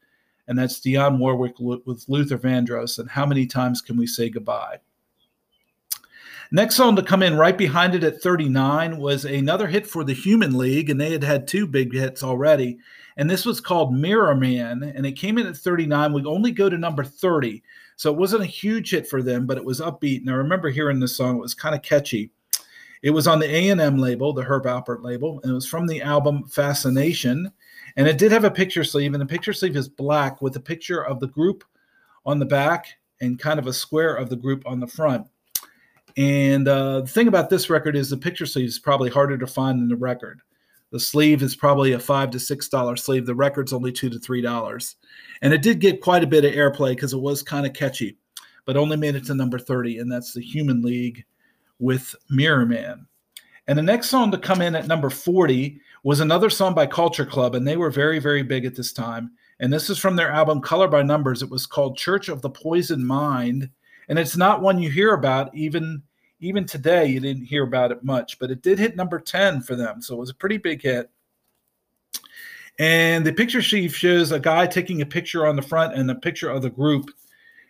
And 0.48 0.58
that's 0.58 0.80
Dionne 0.80 1.20
Warwick 1.20 1.60
with 1.60 2.04
Luther 2.08 2.40
Vandross. 2.40 2.98
And 2.98 3.12
How 3.12 3.28
Many 3.28 3.46
Times 3.46 3.80
Can 3.80 3.96
We 3.96 4.08
Say 4.08 4.32
Goodbye? 4.32 4.80
Next 6.56 6.76
song 6.76 6.96
to 6.98 7.02
come 7.02 7.24
in 7.24 7.36
right 7.36 7.58
behind 7.58 7.96
it 7.96 8.04
at 8.04 8.22
39 8.22 9.00
was 9.00 9.26
another 9.26 9.66
hit 9.66 9.88
for 9.88 10.04
the 10.04 10.14
Human 10.14 10.56
League, 10.56 10.92
and 10.92 11.02
they 11.02 11.12
had 11.12 11.24
had 11.24 11.48
two 11.48 11.66
big 11.66 11.92
hits 11.92 12.22
already. 12.22 12.78
And 13.18 13.28
this 13.28 13.44
was 13.44 13.60
called 13.60 13.92
Mirror 13.92 14.36
Man, 14.36 14.84
and 14.84 15.04
it 15.04 15.14
came 15.14 15.40
in 15.40 15.48
at 15.48 15.58
39. 15.58 16.14
We 16.14 16.24
only 16.26 16.52
go 16.52 16.70
to 16.70 16.78
number 16.78 17.04
30. 17.04 17.64
So 17.96 18.14
it 18.14 18.20
wasn't 18.20 18.44
a 18.44 18.46
huge 18.46 18.92
hit 18.92 19.08
for 19.08 19.24
them, 19.24 19.48
but 19.48 19.58
it 19.58 19.66
was 19.66 19.82
upbeat. 19.82 20.20
And 20.20 20.30
I 20.30 20.34
remember 20.34 20.70
hearing 20.70 21.00
this 21.00 21.18
song, 21.18 21.38
it 21.38 21.42
was 21.42 21.56
kind 21.56 21.74
of 21.74 21.82
catchy. 21.82 22.30
It 23.02 23.10
was 23.10 23.26
on 23.26 23.40
the 23.40 23.50
A&M 23.50 23.98
label, 23.98 24.32
the 24.32 24.44
Herb 24.44 24.66
Alpert 24.66 25.02
label, 25.02 25.42
and 25.42 25.52
it 25.52 25.56
was 25.56 25.66
from 25.66 25.88
the 25.88 26.04
album 26.04 26.48
Fascination. 26.48 27.52
And 27.96 28.08
it 28.08 28.20
did 28.20 28.32
have 28.32 28.44
a 28.44 28.52
picture 28.52 28.84
sleeve, 28.84 29.16
and 29.16 29.22
the 29.22 29.26
picture 29.26 29.54
sleeve 29.54 29.76
is 29.76 29.90
black 29.90 30.40
with 30.40 30.56
a 30.56 30.60
picture 30.60 31.04
of 31.04 31.20
the 31.20 31.30
group 31.30 31.64
on 32.28 32.38
the 32.38 32.46
back 32.46 32.90
and 33.22 33.40
kind 33.40 33.58
of 33.58 33.66
a 33.66 33.74
square 33.74 34.14
of 34.14 34.30
the 34.30 34.36
group 34.36 34.68
on 34.68 34.80
the 34.80 34.86
front. 34.86 35.26
And 36.18 36.68
uh, 36.68 37.02
the 37.02 37.08
thing 37.08 37.28
about 37.28 37.50
this 37.50 37.70
record 37.70 37.96
is 37.96 38.10
the 38.10 38.18
picture 38.18 38.46
sleeve 38.46 38.68
is 38.68 38.80
probably 38.80 39.10
harder 39.10 39.38
to 39.38 39.48
find 39.48 39.80
than 39.80 39.90
the 39.90 39.96
record. 39.96 40.42
The 40.92 41.00
sleeve 41.00 41.42
is 41.42 41.56
probably 41.56 41.94
a 41.94 42.00
five 42.00 42.30
to 42.32 42.40
six 42.40 42.70
dollar 42.70 42.96
sleeve. 42.96 43.26
The 43.26 43.34
record's 43.34 43.74
only 43.74 43.92
two 43.92 44.12
to 44.12 44.20
three 44.20 44.42
dollars, 44.42 44.96
and 45.42 45.52
it 45.52 45.64
did 45.64 45.80
get 45.80 46.02
quite 46.02 46.24
a 46.24 46.28
bit 46.28 46.46
of 46.46 46.54
airplay 46.54 46.92
because 46.92 47.14
it 47.14 47.20
was 47.20 47.42
kind 47.42 47.66
of 47.66 47.74
catchy, 47.74 48.16
but 48.66 48.78
only 48.78 48.96
made 48.96 49.16
it 49.16 49.26
to 49.26 49.34
number 49.34 49.58
thirty, 49.58 49.98
and 49.98 50.12
that's 50.12 50.34
the 50.34 50.42
Human 50.42 50.84
League 50.84 51.26
with 51.80 52.16
Mirror 52.30 52.68
Man. 52.68 53.08
And 53.68 53.76
the 53.76 53.82
next 53.82 54.10
song 54.10 54.30
to 54.32 54.38
come 54.38 54.62
in 54.62 54.76
at 54.76 54.88
number 54.88 55.10
forty 55.10 55.82
was 56.04 56.20
another 56.20 56.52
song 56.52 56.76
by 56.76 56.86
Culture 56.86 57.26
Club, 57.26 57.56
and 57.56 57.68
they 57.68 57.78
were 57.78 57.90
very 57.90 58.20
very 58.20 58.44
big 58.44 58.64
at 58.64 58.76
this 58.76 58.94
time. 58.94 59.32
And 59.60 59.74
this 59.74 59.90
is 59.90 59.98
from 59.98 60.16
their 60.16 60.32
album 60.32 60.62
Color 60.62 60.90
by 60.90 61.02
Numbers. 61.02 61.42
It 61.42 61.50
was 61.50 61.66
called 61.66 61.98
Church 61.98 62.30
of 62.30 62.44
the 62.44 62.52
Poison 62.52 63.04
Mind 63.04 63.72
and 64.10 64.20
it's 64.20 64.38
not 64.38 64.62
one 64.62 64.80
you 64.80 64.90
hear 64.90 65.14
about 65.14 65.54
even 65.56 66.02
even 66.40 66.66
today 66.66 67.06
you 67.06 67.20
didn't 67.20 67.46
hear 67.46 67.64
about 67.64 67.92
it 67.92 68.04
much 68.04 68.38
but 68.40 68.52
it 68.52 68.62
did 68.62 68.80
hit 68.80 68.96
number 68.96 69.20
10 69.20 69.62
for 69.62 69.76
them. 69.76 70.02
So 70.02 70.16
it 70.16 70.20
was 70.20 70.30
a 70.30 70.36
pretty 70.36 70.58
big 70.58 70.82
hit. 70.82 71.10
And 72.80 73.26
the 73.26 73.34
picture 73.34 73.62
sheet 73.62 73.92
shows 73.92 74.32
a 74.32 74.40
guy 74.40 74.66
taking 74.66 75.02
a 75.02 75.06
picture 75.06 75.46
on 75.46 75.56
the 75.56 75.62
front 75.62 75.94
and 75.94 76.10
a 76.10 76.16
picture 76.16 76.50
of 76.50 76.64
the 76.64 76.70
group. 76.70 77.12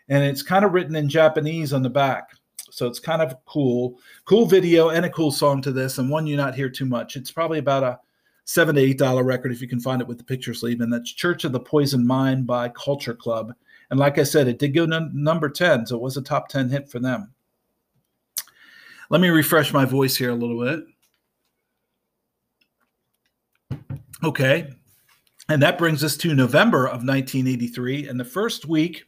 And 0.09 0.23
it's 0.23 0.41
kind 0.41 0.65
of 0.65 0.73
written 0.73 0.95
in 0.95 1.09
japanese 1.09 1.73
on 1.73 1.83
the 1.83 1.89
back. 1.89 2.29
So 2.71 2.87
it's 2.87 2.99
kind 2.99 3.21
of 3.21 3.35
cool 3.45 3.99
cool 4.25 4.45
video 4.45 4.89
and 4.89 5.05
a 5.05 5.09
cool 5.09 5.31
song 5.31 5.61
to 5.61 5.71
this 5.71 5.97
and 5.97 6.09
one 6.09 6.25
you 6.25 6.35
not 6.35 6.55
hear 6.55 6.69
too 6.69 6.85
much. 6.85 7.15
It's 7.15 7.31
probably 7.31 7.59
about 7.59 7.83
a 7.83 7.99
seven 8.45 8.75
to 8.75 8.81
eight 8.81 8.97
dollar 8.97 9.23
record 9.23 9.51
if 9.51 9.61
you 9.61 9.67
can 9.67 9.79
find 9.79 10.01
it 10.01 10.07
with 10.07 10.17
the 10.17 10.23
picture 10.23 10.53
sleeve. 10.53 10.81
And 10.81 10.91
that's 10.91 11.11
church 11.11 11.43
of 11.43 11.51
the 11.51 11.59
poison 11.59 12.05
mind 12.05 12.47
by 12.47 12.69
culture 12.69 13.13
club 13.13 13.53
And 13.89 13.99
like 13.99 14.17
I 14.17 14.23
said, 14.23 14.47
it 14.47 14.59
did 14.59 14.73
go 14.73 14.85
number 14.85 15.49
10, 15.49 15.87
so 15.87 15.95
it 15.95 16.01
was 16.01 16.17
a 16.17 16.21
top 16.21 16.47
10 16.49 16.69
hit 16.69 16.89
for 16.89 16.99
them. 16.99 17.33
Let 19.09 19.21
me 19.21 19.29
refresh 19.29 19.71
my 19.73 19.85
voice 19.85 20.15
here 20.15 20.31
a 20.31 20.35
little 20.35 20.59
bit. 20.59 20.85
Okay. 24.23 24.69
And 25.49 25.61
that 25.61 25.77
brings 25.77 26.03
us 26.03 26.17
to 26.17 26.33
November 26.33 26.85
of 26.85 27.05
1983. 27.05 28.07
And 28.07 28.19
the 28.19 28.25
first 28.25 28.65
week 28.65 29.03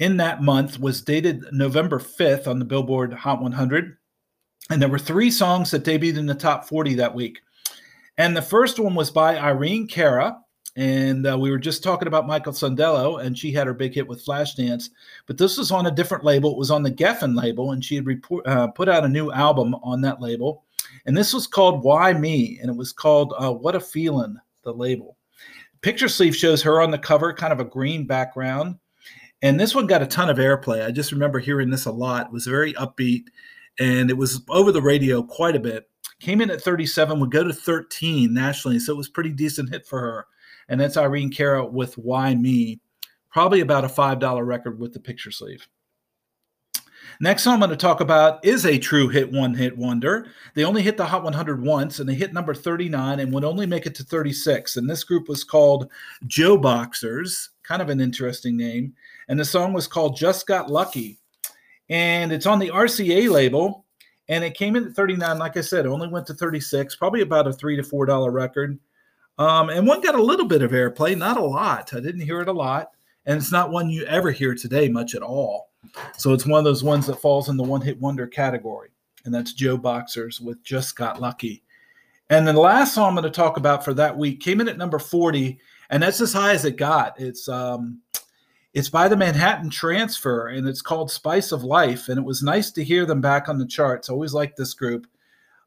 in 0.00 0.16
that 0.16 0.42
month 0.42 0.80
was 0.80 1.00
dated 1.00 1.44
November 1.52 1.98
5th 1.98 2.48
on 2.48 2.58
the 2.58 2.64
Billboard 2.64 3.12
Hot 3.12 3.40
100. 3.40 3.96
And 4.70 4.82
there 4.82 4.88
were 4.88 4.98
three 4.98 5.30
songs 5.30 5.70
that 5.70 5.84
debuted 5.84 6.18
in 6.18 6.26
the 6.26 6.34
top 6.34 6.68
40 6.68 6.94
that 6.94 7.14
week. 7.14 7.40
And 8.18 8.36
the 8.36 8.42
first 8.42 8.78
one 8.78 8.94
was 8.94 9.10
by 9.10 9.38
Irene 9.38 9.86
Cara. 9.86 10.38
And 10.76 11.26
uh, 11.26 11.38
we 11.38 11.50
were 11.50 11.58
just 11.58 11.84
talking 11.84 12.08
about 12.08 12.26
Michael 12.26 12.52
Sembello, 12.52 13.24
and 13.24 13.38
she 13.38 13.52
had 13.52 13.66
her 13.66 13.74
big 13.74 13.94
hit 13.94 14.08
with 14.08 14.24
Flashdance. 14.24 14.90
But 15.26 15.38
this 15.38 15.56
was 15.56 15.70
on 15.70 15.86
a 15.86 15.90
different 15.90 16.24
label. 16.24 16.50
It 16.50 16.58
was 16.58 16.70
on 16.70 16.82
the 16.82 16.90
Geffen 16.90 17.36
label, 17.36 17.70
and 17.72 17.84
she 17.84 17.94
had 17.94 18.06
report, 18.06 18.46
uh, 18.46 18.68
put 18.68 18.88
out 18.88 19.04
a 19.04 19.08
new 19.08 19.30
album 19.30 19.74
on 19.76 20.00
that 20.00 20.20
label. 20.20 20.64
And 21.06 21.16
this 21.16 21.32
was 21.32 21.46
called 21.46 21.84
Why 21.84 22.12
Me? 22.12 22.58
And 22.60 22.70
it 22.70 22.76
was 22.76 22.92
called 22.92 23.34
uh, 23.38 23.52
What 23.52 23.76
a 23.76 23.80
Feeling, 23.80 24.36
the 24.62 24.72
label. 24.72 25.16
Picture 25.80 26.08
sleeve 26.08 26.34
shows 26.34 26.62
her 26.62 26.80
on 26.80 26.90
the 26.90 26.98
cover, 26.98 27.32
kind 27.32 27.52
of 27.52 27.60
a 27.60 27.64
green 27.64 28.06
background. 28.06 28.76
And 29.42 29.60
this 29.60 29.74
one 29.74 29.86
got 29.86 30.02
a 30.02 30.06
ton 30.06 30.30
of 30.30 30.38
airplay. 30.38 30.84
I 30.84 30.90
just 30.90 31.12
remember 31.12 31.38
hearing 31.38 31.68
this 31.68 31.84
a 31.84 31.92
lot. 31.92 32.26
It 32.26 32.32
was 32.32 32.46
very 32.46 32.72
upbeat 32.74 33.24
and 33.78 34.10
it 34.10 34.16
was 34.16 34.42
over 34.48 34.72
the 34.72 34.82
radio 34.82 35.22
quite 35.22 35.56
a 35.56 35.60
bit. 35.60 35.88
Came 36.20 36.40
in 36.40 36.50
at 36.50 36.62
37, 36.62 37.20
would 37.20 37.30
go 37.30 37.44
to 37.44 37.52
13 37.52 38.32
nationally, 38.32 38.78
so 38.78 38.92
it 38.94 38.96
was 38.96 39.08
pretty 39.08 39.30
decent 39.30 39.70
hit 39.70 39.86
for 39.86 40.00
her. 40.00 40.26
And 40.68 40.80
that's 40.80 40.96
Irene 40.96 41.30
Cara 41.30 41.64
with 41.64 41.96
Why 41.98 42.34
Me, 42.34 42.80
probably 43.30 43.60
about 43.60 43.84
a 43.84 43.88
$5 43.88 44.46
record 44.46 44.78
with 44.78 44.92
the 44.92 45.00
picture 45.00 45.30
sleeve. 45.30 45.66
Next 47.20 47.42
song 47.42 47.54
I'm 47.54 47.60
going 47.60 47.70
to 47.70 47.76
talk 47.76 48.00
about 48.00 48.44
is 48.44 48.66
a 48.66 48.78
true 48.78 49.08
hit 49.08 49.30
one 49.30 49.54
hit 49.54 49.76
wonder. 49.76 50.26
They 50.54 50.64
only 50.64 50.82
hit 50.82 50.96
the 50.96 51.04
Hot 51.04 51.22
100 51.22 51.62
once 51.62 52.00
and 52.00 52.08
they 52.08 52.14
hit 52.14 52.32
number 52.32 52.54
39 52.54 53.20
and 53.20 53.32
would 53.32 53.44
only 53.44 53.66
make 53.66 53.86
it 53.86 53.94
to 53.96 54.04
36. 54.04 54.76
And 54.76 54.88
this 54.88 55.04
group 55.04 55.28
was 55.28 55.44
called 55.44 55.90
JoBoxers, 56.26 57.50
kind 57.62 57.82
of 57.82 57.90
an 57.90 58.00
interesting 58.00 58.56
name. 58.56 58.94
And 59.28 59.38
the 59.38 59.44
song 59.44 59.72
was 59.72 59.86
called 59.86 60.16
Just 60.16 60.46
Got 60.46 60.70
Lucky 60.70 61.20
and 61.88 62.32
it's 62.32 62.46
on 62.46 62.58
the 62.58 62.70
RCA 62.70 63.30
label. 63.30 63.84
And 64.28 64.42
it 64.42 64.54
came 64.54 64.74
in 64.74 64.86
at 64.86 64.94
39. 64.94 65.38
Like 65.38 65.56
I 65.58 65.60
said, 65.60 65.86
only 65.86 66.08
went 66.08 66.26
to 66.28 66.34
36, 66.34 66.96
probably 66.96 67.20
about 67.20 67.46
a 67.46 67.52
three 67.52 67.76
to 67.76 67.82
four 67.82 68.06
dollar 68.06 68.30
record. 68.30 68.78
Um, 69.38 69.68
and 69.68 69.86
one 69.86 70.00
got 70.00 70.14
a 70.14 70.22
little 70.22 70.46
bit 70.46 70.62
of 70.62 70.70
airplay, 70.70 71.16
not 71.16 71.36
a 71.36 71.44
lot. 71.44 71.92
I 71.92 72.00
didn't 72.00 72.20
hear 72.20 72.40
it 72.40 72.48
a 72.48 72.52
lot, 72.52 72.90
and 73.26 73.36
it's 73.36 73.52
not 73.52 73.70
one 73.70 73.90
you 73.90 74.04
ever 74.04 74.30
hear 74.30 74.54
today 74.54 74.88
much 74.88 75.14
at 75.14 75.22
all. 75.22 75.70
So 76.16 76.32
it's 76.32 76.46
one 76.46 76.58
of 76.58 76.64
those 76.64 76.84
ones 76.84 77.06
that 77.06 77.20
falls 77.20 77.48
in 77.48 77.56
the 77.56 77.64
one 77.64 77.80
hit 77.80 78.00
wonder 78.00 78.26
category, 78.26 78.90
and 79.24 79.34
that's 79.34 79.54
JoBoxers 79.54 80.40
with 80.40 80.62
Just 80.62 80.96
Got 80.96 81.20
Lucky. 81.20 81.62
And 82.30 82.46
then 82.46 82.54
the 82.54 82.60
last 82.60 82.94
song 82.94 83.08
I'm 83.08 83.14
going 83.14 83.24
to 83.24 83.30
talk 83.30 83.56
about 83.56 83.84
for 83.84 83.92
that 83.94 84.16
week 84.16 84.40
came 84.40 84.60
in 84.60 84.68
at 84.68 84.78
number 84.78 84.98
40, 84.98 85.58
and 85.90 86.02
that's 86.02 86.20
as 86.20 86.32
high 86.32 86.52
as 86.52 86.64
it 86.64 86.76
got. 86.76 87.20
It's 87.20 87.48
um, 87.48 88.00
it's 88.74 88.88
by 88.88 89.06
the 89.06 89.16
Manhattan 89.16 89.70
Transfer 89.70 90.48
and 90.48 90.66
it's 90.66 90.82
called 90.82 91.10
Spice 91.10 91.52
of 91.52 91.62
Life. 91.62 92.08
And 92.08 92.18
it 92.18 92.24
was 92.24 92.42
nice 92.42 92.72
to 92.72 92.82
hear 92.82 93.06
them 93.06 93.20
back 93.20 93.48
on 93.48 93.58
the 93.58 93.66
charts. 93.66 94.08
Always 94.08 94.34
liked 94.34 94.56
this 94.56 94.74
group. 94.74 95.06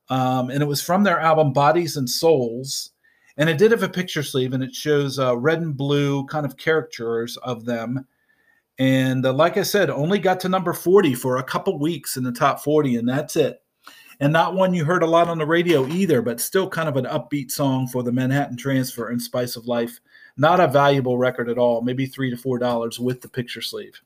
Um, 0.10 0.50
and 0.50 0.62
it 0.62 0.68
was 0.68 0.82
from 0.82 1.04
their 1.04 1.20
album 1.20 1.54
Bodies 1.54 1.96
and 1.96 2.10
Souls. 2.10 2.92
And 3.38 3.50
it 3.50 3.58
did 3.58 3.72
have 3.72 3.84
a 3.84 3.89
picture 3.89 4.24
sleeve 4.24 4.53
and 4.53 4.63
it 4.63 4.74
shows 4.74 5.20
uh, 5.20 5.38
red 5.38 5.62
and 5.62 5.77
blue 5.77 6.25
kind 6.25 6.46
of 6.46 6.58
caricatures 6.58 7.38
of 7.38 7.65
them. 7.65 8.06
And 8.79 9.25
uh, 9.25 9.34
like 9.34 9.58
I 9.58 9.63
said, 9.63 9.89
only 9.89 10.20
got 10.20 10.39
to 10.41 10.50
number 10.50 10.74
40 10.74 11.15
for 11.15 11.38
a 11.38 11.44
couple 11.44 11.79
weeks 11.79 12.17
in 12.17 12.24
the 12.24 12.32
top 12.32 12.63
40, 12.63 12.98
and 12.98 13.10
that's 13.10 13.36
it. 13.36 13.62
And 14.20 14.34
not 14.34 14.56
one 14.56 14.74
you 14.74 14.84
heard 14.84 15.03
a 15.03 15.08
lot 15.08 15.27
on 15.27 15.38
the 15.38 15.46
radio 15.46 15.88
either, 15.88 16.22
but 16.22 16.41
still 16.41 16.70
kind 16.70 16.89
of 16.89 16.98
an 16.98 17.06
upbeat 17.06 17.51
song 17.51 17.88
for 17.88 18.03
the 18.03 18.12
Manhattan 18.12 18.58
Transfer 18.58 19.10
and 19.10 19.22
Spice 19.22 19.56
of 19.56 19.67
Life. 19.67 20.00
Not 20.38 20.60
a 20.60 20.67
valuable 20.67 21.17
record 21.17 21.50
at 21.50 21.58
all, 21.58 21.82
maybe 21.82 22.06
three 22.06 22.29
to 22.29 22.38
four 22.38 22.58
dollars 22.58 23.00
with 23.00 23.22
the 23.22 23.29
picture 23.29 23.62
sleeve. 23.62 24.00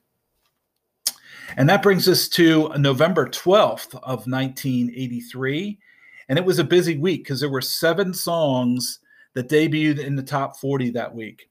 And 1.56 1.68
that 1.68 1.82
brings 1.82 2.08
us 2.08 2.28
to 2.30 2.70
November 2.78 3.26
12th 3.26 3.94
of 3.96 4.26
1983. 4.26 5.78
And 6.28 6.38
it 6.38 6.44
was 6.44 6.58
a 6.58 6.64
busy 6.64 6.96
week 6.96 7.24
because 7.24 7.40
there 7.40 7.50
were 7.50 7.60
seven 7.60 8.14
songs 8.14 9.00
that 9.34 9.48
debuted 9.48 9.98
in 9.98 10.16
the 10.16 10.22
top 10.22 10.56
40 10.56 10.90
that 10.90 11.14
week. 11.14 11.48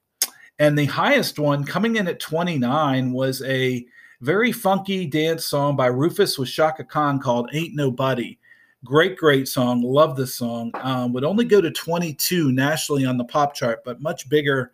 And 0.58 0.78
the 0.78 0.86
highest 0.86 1.38
one 1.38 1.64
coming 1.64 1.96
in 1.96 2.06
at 2.06 2.20
29 2.20 3.12
was 3.12 3.42
a 3.42 3.84
very 4.20 4.52
funky 4.52 5.06
dance 5.06 5.44
song 5.44 5.74
by 5.74 5.86
Rufus 5.86 6.38
with 6.38 6.48
Chaka 6.48 6.84
Khan 6.84 7.18
called 7.18 7.50
Ain't 7.52 7.74
Nobody. 7.74 8.38
Great, 8.84 9.16
great 9.16 9.48
song. 9.48 9.82
Love 9.82 10.16
this 10.16 10.34
song. 10.34 10.70
Um, 10.74 11.12
would 11.12 11.24
only 11.24 11.44
go 11.44 11.60
to 11.60 11.70
22 11.70 12.52
nationally 12.52 13.04
on 13.04 13.16
the 13.16 13.24
pop 13.24 13.54
chart, 13.54 13.82
but 13.84 14.00
much 14.00 14.28
bigger 14.28 14.72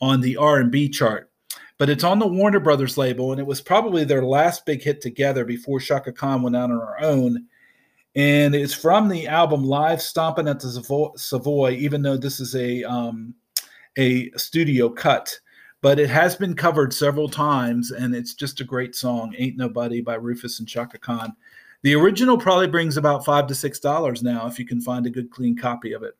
on 0.00 0.20
the 0.20 0.36
R&B 0.36 0.88
chart. 0.88 1.30
But 1.78 1.90
it's 1.90 2.04
on 2.04 2.18
the 2.18 2.26
Warner 2.26 2.60
Brothers 2.60 2.96
label, 2.96 3.32
and 3.32 3.40
it 3.40 3.46
was 3.46 3.60
probably 3.60 4.04
their 4.04 4.24
last 4.24 4.64
big 4.64 4.82
hit 4.82 5.02
together 5.02 5.44
before 5.44 5.80
Chaka 5.80 6.12
Khan 6.12 6.42
went 6.42 6.56
out 6.56 6.70
on 6.70 6.80
her 6.80 7.02
own. 7.02 7.46
And 8.16 8.54
it's 8.54 8.72
from 8.72 9.08
the 9.08 9.28
album 9.28 9.62
Live 9.62 10.00
Stomping 10.00 10.48
at 10.48 10.58
the 10.58 11.12
Savoy, 11.16 11.72
even 11.72 12.00
though 12.00 12.16
this 12.16 12.40
is 12.40 12.56
a 12.56 12.82
um, 12.84 13.34
a 13.98 14.30
studio 14.30 14.88
cut. 14.88 15.38
But 15.82 16.00
it 16.00 16.08
has 16.08 16.34
been 16.34 16.56
covered 16.56 16.94
several 16.94 17.28
times, 17.28 17.90
and 17.90 18.16
it's 18.16 18.32
just 18.32 18.62
a 18.62 18.64
great 18.64 18.94
song. 18.94 19.34
Ain't 19.36 19.58
Nobody 19.58 20.00
by 20.00 20.14
Rufus 20.14 20.58
and 20.58 20.66
Chaka 20.66 20.98
Khan. 20.98 21.36
The 21.82 21.94
original 21.94 22.38
probably 22.38 22.68
brings 22.68 22.96
about 22.96 23.26
five 23.26 23.46
to 23.48 23.54
six 23.54 23.78
dollars 23.78 24.22
now 24.22 24.46
if 24.46 24.58
you 24.58 24.64
can 24.64 24.80
find 24.80 25.04
a 25.04 25.10
good 25.10 25.30
clean 25.30 25.54
copy 25.54 25.92
of 25.92 26.02
it. 26.02 26.16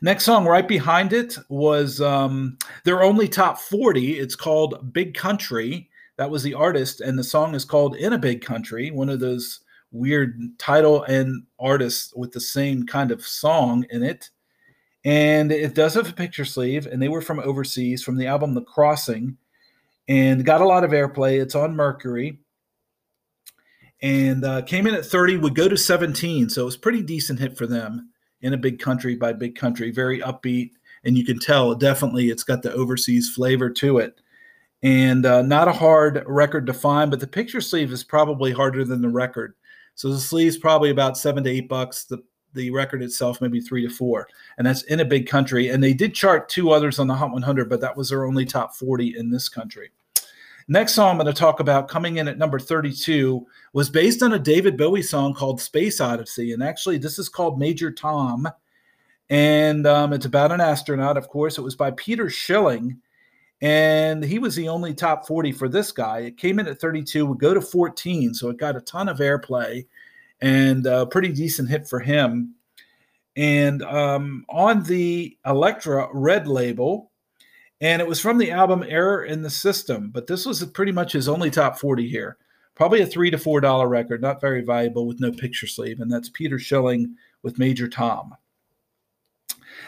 Next 0.00 0.24
song 0.24 0.46
right 0.46 0.68
behind 0.68 1.12
it 1.12 1.36
was 1.48 2.00
um, 2.00 2.56
their 2.84 3.02
only 3.02 3.26
top 3.26 3.58
40. 3.58 4.18
It's 4.18 4.36
called 4.36 4.92
Big 4.92 5.14
Country. 5.14 5.88
That 6.18 6.30
was 6.30 6.44
the 6.44 6.54
artist, 6.54 7.00
and 7.00 7.18
the 7.18 7.24
song 7.24 7.54
is 7.54 7.64
called 7.64 7.96
In 7.96 8.12
a 8.12 8.18
Big 8.18 8.42
Country, 8.42 8.92
one 8.92 9.08
of 9.08 9.20
those 9.20 9.60
weird 9.92 10.38
title 10.58 11.02
and 11.04 11.44
artist 11.58 12.16
with 12.16 12.32
the 12.32 12.40
same 12.40 12.86
kind 12.86 13.10
of 13.10 13.26
song 13.26 13.86
in 13.90 14.02
it. 14.02 14.30
And 15.04 15.52
it 15.52 15.74
does 15.74 15.94
have 15.94 16.10
a 16.10 16.12
picture 16.12 16.44
sleeve, 16.44 16.86
and 16.86 17.00
they 17.00 17.08
were 17.08 17.22
from 17.22 17.38
overseas 17.38 18.02
from 18.02 18.16
the 18.16 18.26
album 18.26 18.54
The 18.54 18.62
Crossing 18.62 19.36
and 20.08 20.44
got 20.44 20.60
a 20.60 20.66
lot 20.66 20.84
of 20.84 20.90
airplay. 20.90 21.40
It's 21.40 21.54
on 21.54 21.76
Mercury 21.76 22.38
and 24.02 24.44
uh, 24.44 24.62
came 24.62 24.86
in 24.86 24.94
at 24.94 25.06
30, 25.06 25.38
would 25.38 25.54
go 25.54 25.68
to 25.68 25.76
17. 25.76 26.50
So 26.50 26.62
it 26.62 26.64
was 26.64 26.76
pretty 26.76 27.02
decent 27.02 27.38
hit 27.38 27.56
for 27.56 27.66
them 27.66 28.10
in 28.42 28.52
a 28.52 28.58
big 28.58 28.78
country 28.78 29.16
by 29.16 29.32
big 29.32 29.56
country, 29.56 29.90
very 29.90 30.20
upbeat. 30.20 30.72
And 31.04 31.16
you 31.16 31.24
can 31.24 31.38
tell 31.38 31.74
definitely 31.74 32.28
it's 32.28 32.42
got 32.42 32.62
the 32.62 32.72
overseas 32.72 33.30
flavor 33.30 33.70
to 33.70 33.98
it. 33.98 34.20
And 34.82 35.24
uh, 35.24 35.42
not 35.42 35.68
a 35.68 35.72
hard 35.72 36.22
record 36.26 36.66
to 36.66 36.74
find, 36.74 37.10
but 37.10 37.20
the 37.20 37.26
picture 37.26 37.60
sleeve 37.60 37.92
is 37.92 38.04
probably 38.04 38.52
harder 38.52 38.84
than 38.84 39.00
the 39.00 39.08
record. 39.08 39.54
So 39.96 40.10
the 40.10 40.20
sleeve's 40.20 40.58
probably 40.58 40.90
about 40.90 41.18
seven 41.18 41.42
to 41.44 41.50
eight 41.50 41.68
bucks. 41.68 42.04
The 42.04 42.22
the 42.52 42.70
record 42.70 43.02
itself 43.02 43.42
maybe 43.42 43.60
three 43.60 43.86
to 43.86 43.92
four, 43.92 44.28
and 44.56 44.66
that's 44.66 44.82
in 44.84 45.00
a 45.00 45.04
big 45.04 45.28
country. 45.28 45.68
And 45.68 45.82
they 45.82 45.92
did 45.92 46.14
chart 46.14 46.48
two 46.48 46.70
others 46.70 46.98
on 46.98 47.06
the 47.06 47.14
Hot 47.14 47.30
100, 47.30 47.68
but 47.68 47.80
that 47.80 47.96
was 47.96 48.08
their 48.08 48.24
only 48.24 48.46
top 48.46 48.74
40 48.74 49.16
in 49.18 49.30
this 49.30 49.48
country. 49.48 49.90
Next 50.68 50.94
song 50.94 51.10
I'm 51.10 51.16
going 51.18 51.26
to 51.26 51.38
talk 51.38 51.60
about, 51.60 51.86
coming 51.86 52.16
in 52.16 52.26
at 52.26 52.38
number 52.38 52.58
32, 52.58 53.46
was 53.72 53.88
based 53.88 54.22
on 54.22 54.32
a 54.32 54.38
David 54.38 54.76
Bowie 54.76 55.02
song 55.02 55.32
called 55.32 55.60
Space 55.60 56.00
Oddity. 56.00 56.52
And 56.52 56.62
actually, 56.62 56.98
this 56.98 57.20
is 57.20 57.28
called 57.28 57.58
Major 57.58 57.92
Tom. 57.92 58.48
And 59.30 59.86
um, 59.86 60.12
it's 60.12 60.26
about 60.26 60.50
an 60.50 60.60
astronaut, 60.60 61.16
of 61.16 61.28
course. 61.28 61.56
It 61.56 61.62
was 61.62 61.76
by 61.76 61.92
Peter 61.92 62.28
Schilling. 62.28 63.00
And 63.62 64.22
he 64.22 64.38
was 64.38 64.54
the 64.54 64.68
only 64.68 64.92
top 64.92 65.26
40 65.26 65.52
for 65.52 65.68
this 65.68 65.90
guy. 65.90 66.20
It 66.20 66.36
came 66.36 66.58
in 66.58 66.66
at 66.66 66.80
32, 66.80 67.24
would 67.24 67.38
go 67.38 67.54
to 67.54 67.60
14. 67.60 68.34
So 68.34 68.50
it 68.50 68.58
got 68.58 68.76
a 68.76 68.80
ton 68.82 69.08
of 69.08 69.18
airplay 69.18 69.86
and 70.40 70.86
a 70.86 71.06
pretty 71.06 71.32
decent 71.32 71.70
hit 71.70 71.88
for 71.88 72.00
him. 72.00 72.54
And 73.36 73.82
um, 73.82 74.44
on 74.48 74.82
the 74.84 75.36
Elektra 75.46 76.08
Red 76.12 76.46
label, 76.46 77.10
and 77.80 78.00
it 78.00 78.08
was 78.08 78.20
from 78.20 78.38
the 78.38 78.50
album 78.50 78.84
Error 78.86 79.24
in 79.24 79.42
the 79.42 79.50
System. 79.50 80.10
But 80.10 80.26
this 80.26 80.46
was 80.46 80.64
pretty 80.64 80.92
much 80.92 81.12
his 81.12 81.28
only 81.28 81.50
top 81.50 81.78
40 81.78 82.08
here. 82.08 82.38
Probably 82.74 83.00
a 83.00 83.06
three 83.06 83.30
to 83.30 83.38
four 83.38 83.60
dollar 83.60 83.88
record, 83.88 84.20
not 84.20 84.40
very 84.40 84.62
valuable 84.62 85.06
with 85.06 85.20
no 85.20 85.32
picture 85.32 85.66
sleeve, 85.66 86.00
and 86.00 86.12
that's 86.12 86.28
Peter 86.28 86.58
Schilling 86.58 87.16
with 87.42 87.58
Major 87.58 87.88
Tom. 87.88 88.34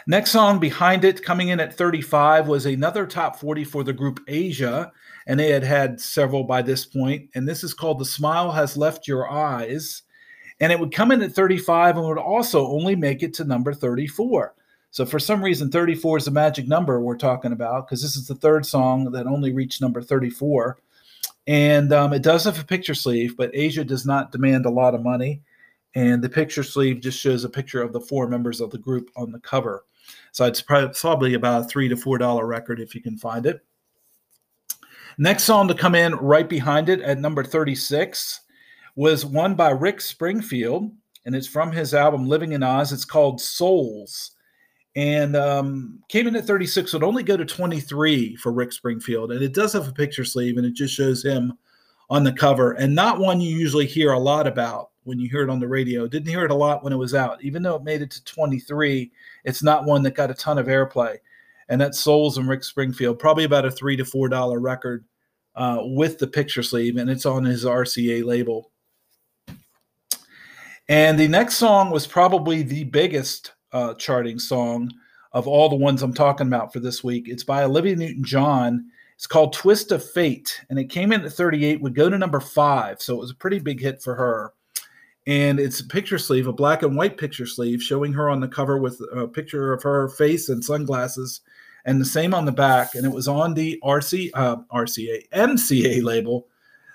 Next 0.07 0.31
song 0.31 0.59
behind 0.59 1.05
it, 1.05 1.23
coming 1.23 1.49
in 1.49 1.61
at 1.61 1.75
35, 1.75 2.49
was 2.49 2.67
another 2.67 3.07
top 3.07 3.37
40 3.37 3.65
for 3.65 3.85
the 3.85 3.93
group 3.93 4.21
Asia, 4.27 4.93
and 5.27 5.39
they 5.39 5.51
had 5.51 5.65
had 5.65 6.01
several 6.01 6.45
by 6.45 6.63
this 6.63 6.87
point. 6.87 7.29
And 7.35 7.47
this 7.47 7.63
is 7.63 7.75
called 7.75 7.99
"The 7.99 8.05
Smile 8.05 8.53
Has 8.53 8.77
Left 8.77 9.07
Your 9.07 9.31
Eyes," 9.31 10.03
and 10.61 10.73
it 10.73 10.81
would 10.81 10.93
come 10.93 11.13
in 11.13 11.23
at 11.23 11.33
35 11.33 11.97
and 11.97 12.07
would 12.07 12.19
also 12.19 12.67
only 12.67 12.97
make 12.97 13.23
it 13.23 13.35
to 13.35 13.45
number 13.45 13.75
34. 13.75 14.55
So 14.91 15.05
for 15.05 15.19
some 15.19 15.45
reason, 15.45 15.71
34 15.71 16.19
is 16.19 16.25
the 16.25 16.31
magic 16.31 16.67
number 16.67 17.01
we're 17.01 17.17
talking 17.17 17.53
about 17.53 17.87
because 17.87 18.03
this 18.03 18.17
is 18.17 18.27
the 18.27 18.35
third 18.35 18.65
song 18.65 19.11
that 19.13 19.27
only 19.27 19.53
reached 19.53 19.83
number 19.83 20.01
34. 20.01 20.79
And 21.47 21.93
um, 21.93 22.13
it 22.13 22.23
does 22.23 22.45
have 22.45 22.61
a 22.61 22.65
picture 22.65 22.95
sleeve, 22.95 23.37
but 23.37 23.51
Asia 23.55 23.85
does 23.85 24.05
not 24.07 24.33
demand 24.33 24.67
a 24.67 24.71
lot 24.71 24.95
of 24.95 25.03
money. 25.03 25.43
And 25.99 26.23
the 26.23 26.29
picture 26.29 26.63
sleeve 26.63 27.01
just 27.01 27.19
shows 27.19 27.43
a 27.43 27.49
picture 27.49 27.83
of 27.83 27.93
the 27.93 28.01
four 28.01 28.29
members 28.29 28.61
of 28.61 28.71
the 28.71 28.79
group 28.79 29.11
on 29.17 29.33
the 29.33 29.41
cover. 29.41 29.85
So 30.31 30.45
it's 30.45 30.63
probably 30.63 31.35
about 31.35 31.65
a 31.65 31.65
three 31.65 31.89
to 31.89 31.97
four 31.97 32.19
dollar 32.19 32.47
record 32.47 32.79
if 32.79 32.95
you 32.95 33.03
can 33.03 33.19
find 33.19 33.47
it. 33.47 33.65
Next 35.19 35.43
song 35.43 35.67
to 35.67 35.75
come 35.75 35.97
in 35.97 36.15
right 36.15 36.49
behind 36.49 36.89
it 36.89 37.01
at 37.01 37.19
number 37.19 37.43
36 37.43 38.43
was 38.95 39.27
one 39.27 39.57
by 39.57 39.71
Rick 39.71 40.01
Springfield, 40.01 40.93
and 41.27 41.35
it's 41.35 41.49
from 41.49 41.73
his 41.73 41.93
album 41.95 42.29
Living 42.29 42.53
in 42.53 42.63
Oz. 42.63 42.93
It's 42.93 43.05
called 43.05 43.41
Souls 43.41 44.37
and 44.95 45.35
um, 45.35 45.99
came 46.09 46.29
in 46.29 46.37
at 46.37 46.47
36. 46.47 46.93
Would 46.93 47.03
only 47.03 47.25
go 47.25 47.37
to 47.37 47.45
23 47.45 48.37
for 48.37 48.53
Rick 48.53 48.73
Springfield, 48.73 49.33
and 49.33 49.43
it 49.43 49.53
does 49.53 49.73
have 49.73 49.89
a 49.89 49.93
picture 49.93 50.25
sleeve, 50.25 50.59
and 50.59 50.67
it 50.67 50.75
just 50.75 50.95
shows 50.95 51.25
him 51.25 51.55
on 52.09 52.23
the 52.23 52.33
cover, 52.33 52.75
and 52.75 52.95
not 52.95 53.19
one 53.19 53.41
you 53.41 53.51
usually 53.57 53.85
hear 53.85 54.13
a 54.13 54.19
lot 54.19 54.47
about 54.47 54.91
when 55.09 55.19
you 55.19 55.29
hear 55.29 55.43
it 55.43 55.51
on 55.51 55.59
the 55.59 55.67
radio. 55.67 56.07
Didn't 56.07 56.29
hear 56.29 56.45
it 56.45 56.51
a 56.51 56.55
lot 56.55 56.85
when 56.85 56.93
it 56.93 56.97
was 56.97 57.15
out, 57.15 57.43
even 57.43 57.63
though 57.63 57.77
it 57.77 57.83
made 57.83 58.03
it 58.03 58.11
to 58.13 58.25
23. 58.25 59.11
It's 59.45 59.63
not 59.63 59.87
one 59.87 60.03
that 60.03 60.15
got 60.15 60.31
a 60.31 60.35
ton 60.35 60.59
of 60.59 60.67
airplay, 60.67 61.17
and 61.69 61.81
that's 61.81 61.99
Souls 61.99 62.39
and 62.39 62.49
Rick 62.49 62.63
Springfield, 62.63 63.19
probably 63.19 63.45
about 63.45 63.65
a 63.65 63.71
three 63.71 63.97
to 63.97 64.05
four 64.05 64.29
dollar 64.29 64.61
record 64.61 65.05
uh, 65.57 65.79
with 65.83 66.19
the 66.19 66.27
picture 66.27 66.63
sleeve, 66.63 66.99
and 66.99 67.11
it's 67.11 67.27
on 67.27 67.45
his 67.45 67.65
RCA 67.65 68.25
label. 68.25 68.71
And 70.89 71.19
the 71.19 71.29
next 71.29 71.57
song 71.57 71.91
was 71.91 72.07
probably 72.07 72.63
the 72.63 72.85
biggest 72.85 73.53
uh, 73.73 73.95
charting 73.95 74.39
song 74.39 74.91
of 75.33 75.47
all 75.47 75.69
the 75.69 75.77
ones 75.77 76.03
I'm 76.03 76.15
talking 76.15 76.47
about 76.47 76.73
for 76.73 76.81
this 76.81 77.05
week. 77.05 77.29
It's 77.29 77.45
by 77.45 77.65
Olivia 77.65 77.97
Newton 77.97 78.25
John. 78.25 78.87
It's 79.15 79.27
called 79.27 79.53
Twist 79.53 79.91
of 79.93 80.09
Fate, 80.09 80.61
and 80.71 80.79
it 80.79 80.91
came 80.91 81.13
in 81.13 81.25
at 81.25 81.33
38, 81.33 81.83
would 81.83 81.95
go 81.95 82.09
to 82.09 82.17
number 82.17 82.41
five. 82.41 83.03
So 83.03 83.15
it 83.15 83.21
was 83.21 83.33
a 83.33 83.37
pretty 83.37 83.59
big 83.59 83.81
hit 83.81 84.01
for 84.01 84.15
her. 84.15 84.53
And 85.29 85.61
it's 85.61 85.81
a 85.81 85.87
picture 85.87 86.17
sleeve, 86.17 86.47
a 86.47 86.55
black 86.55 86.83
and 86.83 86.97
white 86.97 87.19
picture 87.19 87.45
sleeve, 87.45 87.83
showing 87.83 88.15
her 88.15 88.31
on 88.31 88.41
the 88.41 88.49
cover 88.49 88.79
with 88.79 88.99
a 89.15 89.29
picture 89.29 89.75
of 89.75 89.83
her 89.83 90.09
face 90.09 90.49
and 90.49 90.65
sunglasses, 90.65 91.43
and 91.85 92.01
the 92.01 92.07
same 92.07 92.33
on 92.33 92.47
the 92.47 92.53
back. 92.53 92.95
And 92.95 93.05
it 93.05 93.13
was 93.13 93.29
on 93.29 93.53
the 93.53 93.79
RC, 93.85 94.31
uh, 94.33 94.57
RCA, 94.73 95.29
MCA 95.29 96.03
label, 96.03 96.49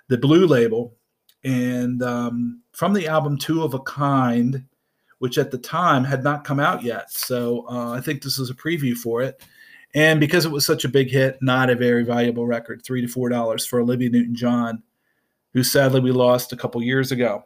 the 0.07 0.17
blue 0.17 0.47
label. 0.47 0.95
And 1.43 2.01
um, 2.01 2.63
from 2.71 2.93
the 2.93 3.07
album 3.07 3.37
Two 3.37 3.61
of 3.61 3.75
a 3.75 3.79
Kind, 3.79 4.65
which 5.19 5.37
at 5.37 5.51
the 5.51 5.59
time 5.59 6.03
had 6.03 6.23
not 6.23 6.43
come 6.43 6.59
out 6.59 6.81
yet. 6.81 7.11
So 7.11 7.67
uh, 7.69 7.91
I 7.91 8.01
think 8.01 8.23
this 8.23 8.39
is 8.39 8.49
a 8.49 8.55
preview 8.55 8.97
for 8.97 9.21
it. 9.21 9.43
And 9.93 10.19
because 10.19 10.43
it 10.43 10.51
was 10.51 10.65
such 10.65 10.85
a 10.85 10.89
big 10.89 11.11
hit, 11.11 11.37
not 11.43 11.69
a 11.69 11.75
very 11.75 12.03
valuable 12.03 12.47
record, 12.47 12.81
three 12.83 13.01
to 13.01 13.07
four 13.07 13.29
dollars 13.29 13.63
for 13.63 13.79
Olivia 13.79 14.09
Newton 14.09 14.35
John, 14.35 14.81
who 15.53 15.63
sadly 15.63 15.99
we 15.99 16.11
lost 16.11 16.51
a 16.51 16.57
couple 16.57 16.81
years 16.81 17.11
ago. 17.11 17.45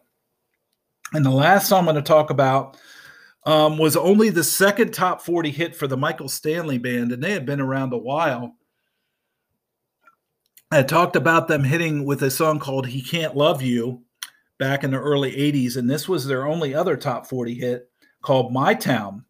And 1.14 1.26
the 1.26 1.32
last 1.32 1.70
song 1.70 1.80
I'm 1.80 1.86
going 1.86 1.96
to 1.96 2.02
talk 2.02 2.30
about 2.30 2.78
um, 3.46 3.78
was 3.78 3.96
only 3.96 4.30
the 4.30 4.44
second 4.44 4.94
top 4.94 5.22
40 5.22 5.52
hit 5.52 5.76
for 5.76 5.88
the 5.88 5.98
Michael 5.98 6.30
Stanley 6.30 6.78
Band, 6.78 7.12
and 7.12 7.24
they 7.24 7.32
had 7.32 7.46
been 7.46 7.62
around 7.62 7.94
a 7.94 7.98
while. 7.98 8.56
I 10.70 10.84
talked 10.84 11.16
about 11.16 11.48
them 11.48 11.64
hitting 11.64 12.04
with 12.04 12.22
a 12.24 12.30
song 12.30 12.60
called 12.60 12.88
He 12.88 13.02
Can't 13.02 13.38
Love 13.38 13.62
You, 13.62 14.04
back 14.58 14.84
in 14.84 14.92
the 14.92 15.00
early 15.00 15.32
80s. 15.32 15.78
And 15.78 15.90
this 15.90 16.08
was 16.08 16.26
their 16.26 16.46
only 16.46 16.74
other 16.74 16.98
top 16.98 17.28
40 17.28 17.54
hit 17.54 17.90
called 18.22 18.54
My 18.54 18.74
Town. 18.74 19.26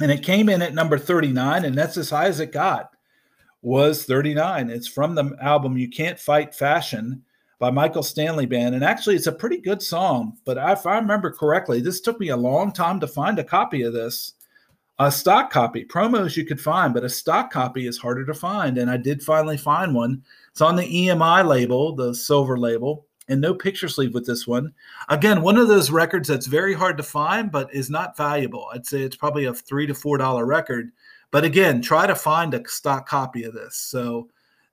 And 0.00 0.10
it 0.10 0.22
came 0.22 0.48
in 0.48 0.62
at 0.62 0.74
number 0.74 0.98
39, 0.98 1.64
and 1.64 1.76
that's 1.76 1.96
as 1.96 2.10
high 2.10 2.26
as 2.26 2.40
it 2.40 2.52
got, 2.52 2.90
was 3.60 4.04
39. 4.04 4.70
It's 4.70 4.88
from 4.88 5.14
the 5.14 5.36
album 5.40 5.76
You 5.76 5.88
Can't 5.88 6.18
Fight 6.18 6.54
Fashion 6.54 7.24
by 7.62 7.70
Michael 7.70 8.02
Stanley 8.02 8.44
Band. 8.44 8.74
And 8.74 8.82
actually, 8.82 9.14
it's 9.14 9.28
a 9.28 9.32
pretty 9.32 9.58
good 9.58 9.80
song. 9.80 10.36
But 10.44 10.58
if 10.58 10.84
I 10.84 10.96
remember 10.96 11.30
correctly, 11.30 11.80
this 11.80 12.00
took 12.00 12.18
me 12.18 12.30
a 12.30 12.36
long 12.36 12.72
time 12.72 12.98
to 12.98 13.06
find 13.06 13.38
a 13.38 13.44
copy 13.44 13.82
of 13.82 13.92
this. 13.92 14.32
A 14.98 15.12
stock 15.12 15.52
copy, 15.52 15.84
promos 15.84 16.36
you 16.36 16.44
could 16.44 16.60
find, 16.60 16.92
but 16.92 17.04
a 17.04 17.08
stock 17.08 17.52
copy 17.52 17.86
is 17.86 17.96
harder 17.96 18.26
to 18.26 18.34
find. 18.34 18.78
And 18.78 18.90
I 18.90 18.96
did 18.96 19.22
finally 19.22 19.56
find 19.56 19.94
one. 19.94 20.24
It's 20.50 20.60
on 20.60 20.74
the 20.74 20.82
EMI 20.82 21.46
label, 21.46 21.94
the 21.94 22.16
silver 22.16 22.58
label 22.58 23.06
and 23.28 23.40
no 23.40 23.54
picture 23.54 23.88
sleeve 23.88 24.12
with 24.12 24.26
this 24.26 24.44
one. 24.44 24.74
Again, 25.08 25.40
one 25.40 25.56
of 25.56 25.68
those 25.68 25.92
records 25.92 26.26
that's 26.26 26.46
very 26.46 26.74
hard 26.74 26.96
to 26.96 27.04
find, 27.04 27.52
but 27.52 27.72
is 27.72 27.88
not 27.88 28.16
valuable. 28.16 28.66
I'd 28.74 28.86
say 28.86 29.02
it's 29.02 29.14
probably 29.14 29.44
a 29.44 29.54
three 29.54 29.86
to 29.86 29.94
four 29.94 30.18
dollar 30.18 30.46
record. 30.46 30.90
But 31.30 31.44
again, 31.44 31.80
try 31.80 32.08
to 32.08 32.16
find 32.16 32.54
a 32.54 32.68
stock 32.68 33.08
copy 33.08 33.44
of 33.44 33.54
this. 33.54 33.76
So 33.76 34.30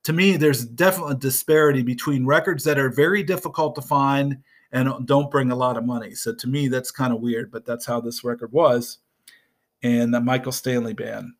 to 0.09 0.13
me, 0.13 0.37
there's 0.37 0.65
definitely 0.65 1.11
a 1.11 1.17
disparity 1.17 1.83
between 1.83 2.25
records 2.25 2.63
that 2.63 2.79
are 2.79 2.89
very 2.89 3.21
difficult 3.21 3.75
to 3.75 3.81
find 3.83 4.39
and 4.71 5.05
don't 5.05 5.29
bring 5.29 5.51
a 5.51 5.55
lot 5.55 5.77
of 5.77 5.85
money. 5.85 6.15
So 6.15 6.33
to 6.33 6.47
me, 6.47 6.67
that's 6.67 6.89
kind 6.89 7.13
of 7.13 7.21
weird, 7.21 7.51
but 7.51 7.63
that's 7.63 7.85
how 7.85 8.01
this 8.01 8.23
record 8.23 8.51
was. 8.51 8.97
And 9.83 10.11
the 10.11 10.19
Michael 10.19 10.51
Stanley 10.51 10.93
band. 10.93 11.33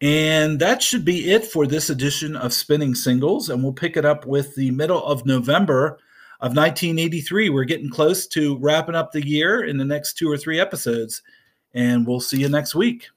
And 0.00 0.58
that 0.58 0.82
should 0.82 1.04
be 1.04 1.32
it 1.32 1.44
for 1.44 1.66
this 1.66 1.90
edition 1.90 2.34
of 2.34 2.54
Spinning 2.54 2.94
Singles. 2.94 3.50
And 3.50 3.62
we'll 3.62 3.74
pick 3.74 3.98
it 3.98 4.06
up 4.06 4.24
with 4.24 4.54
the 4.54 4.70
middle 4.70 5.04
of 5.04 5.26
November 5.26 5.98
of 6.40 6.56
1983. 6.56 7.50
We're 7.50 7.64
getting 7.64 7.90
close 7.90 8.26
to 8.28 8.56
wrapping 8.56 8.94
up 8.94 9.12
the 9.12 9.26
year 9.26 9.64
in 9.64 9.76
the 9.76 9.84
next 9.84 10.14
two 10.14 10.30
or 10.30 10.38
three 10.38 10.58
episodes, 10.58 11.20
and 11.74 12.06
we'll 12.06 12.20
see 12.20 12.40
you 12.40 12.48
next 12.48 12.74
week. 12.74 13.10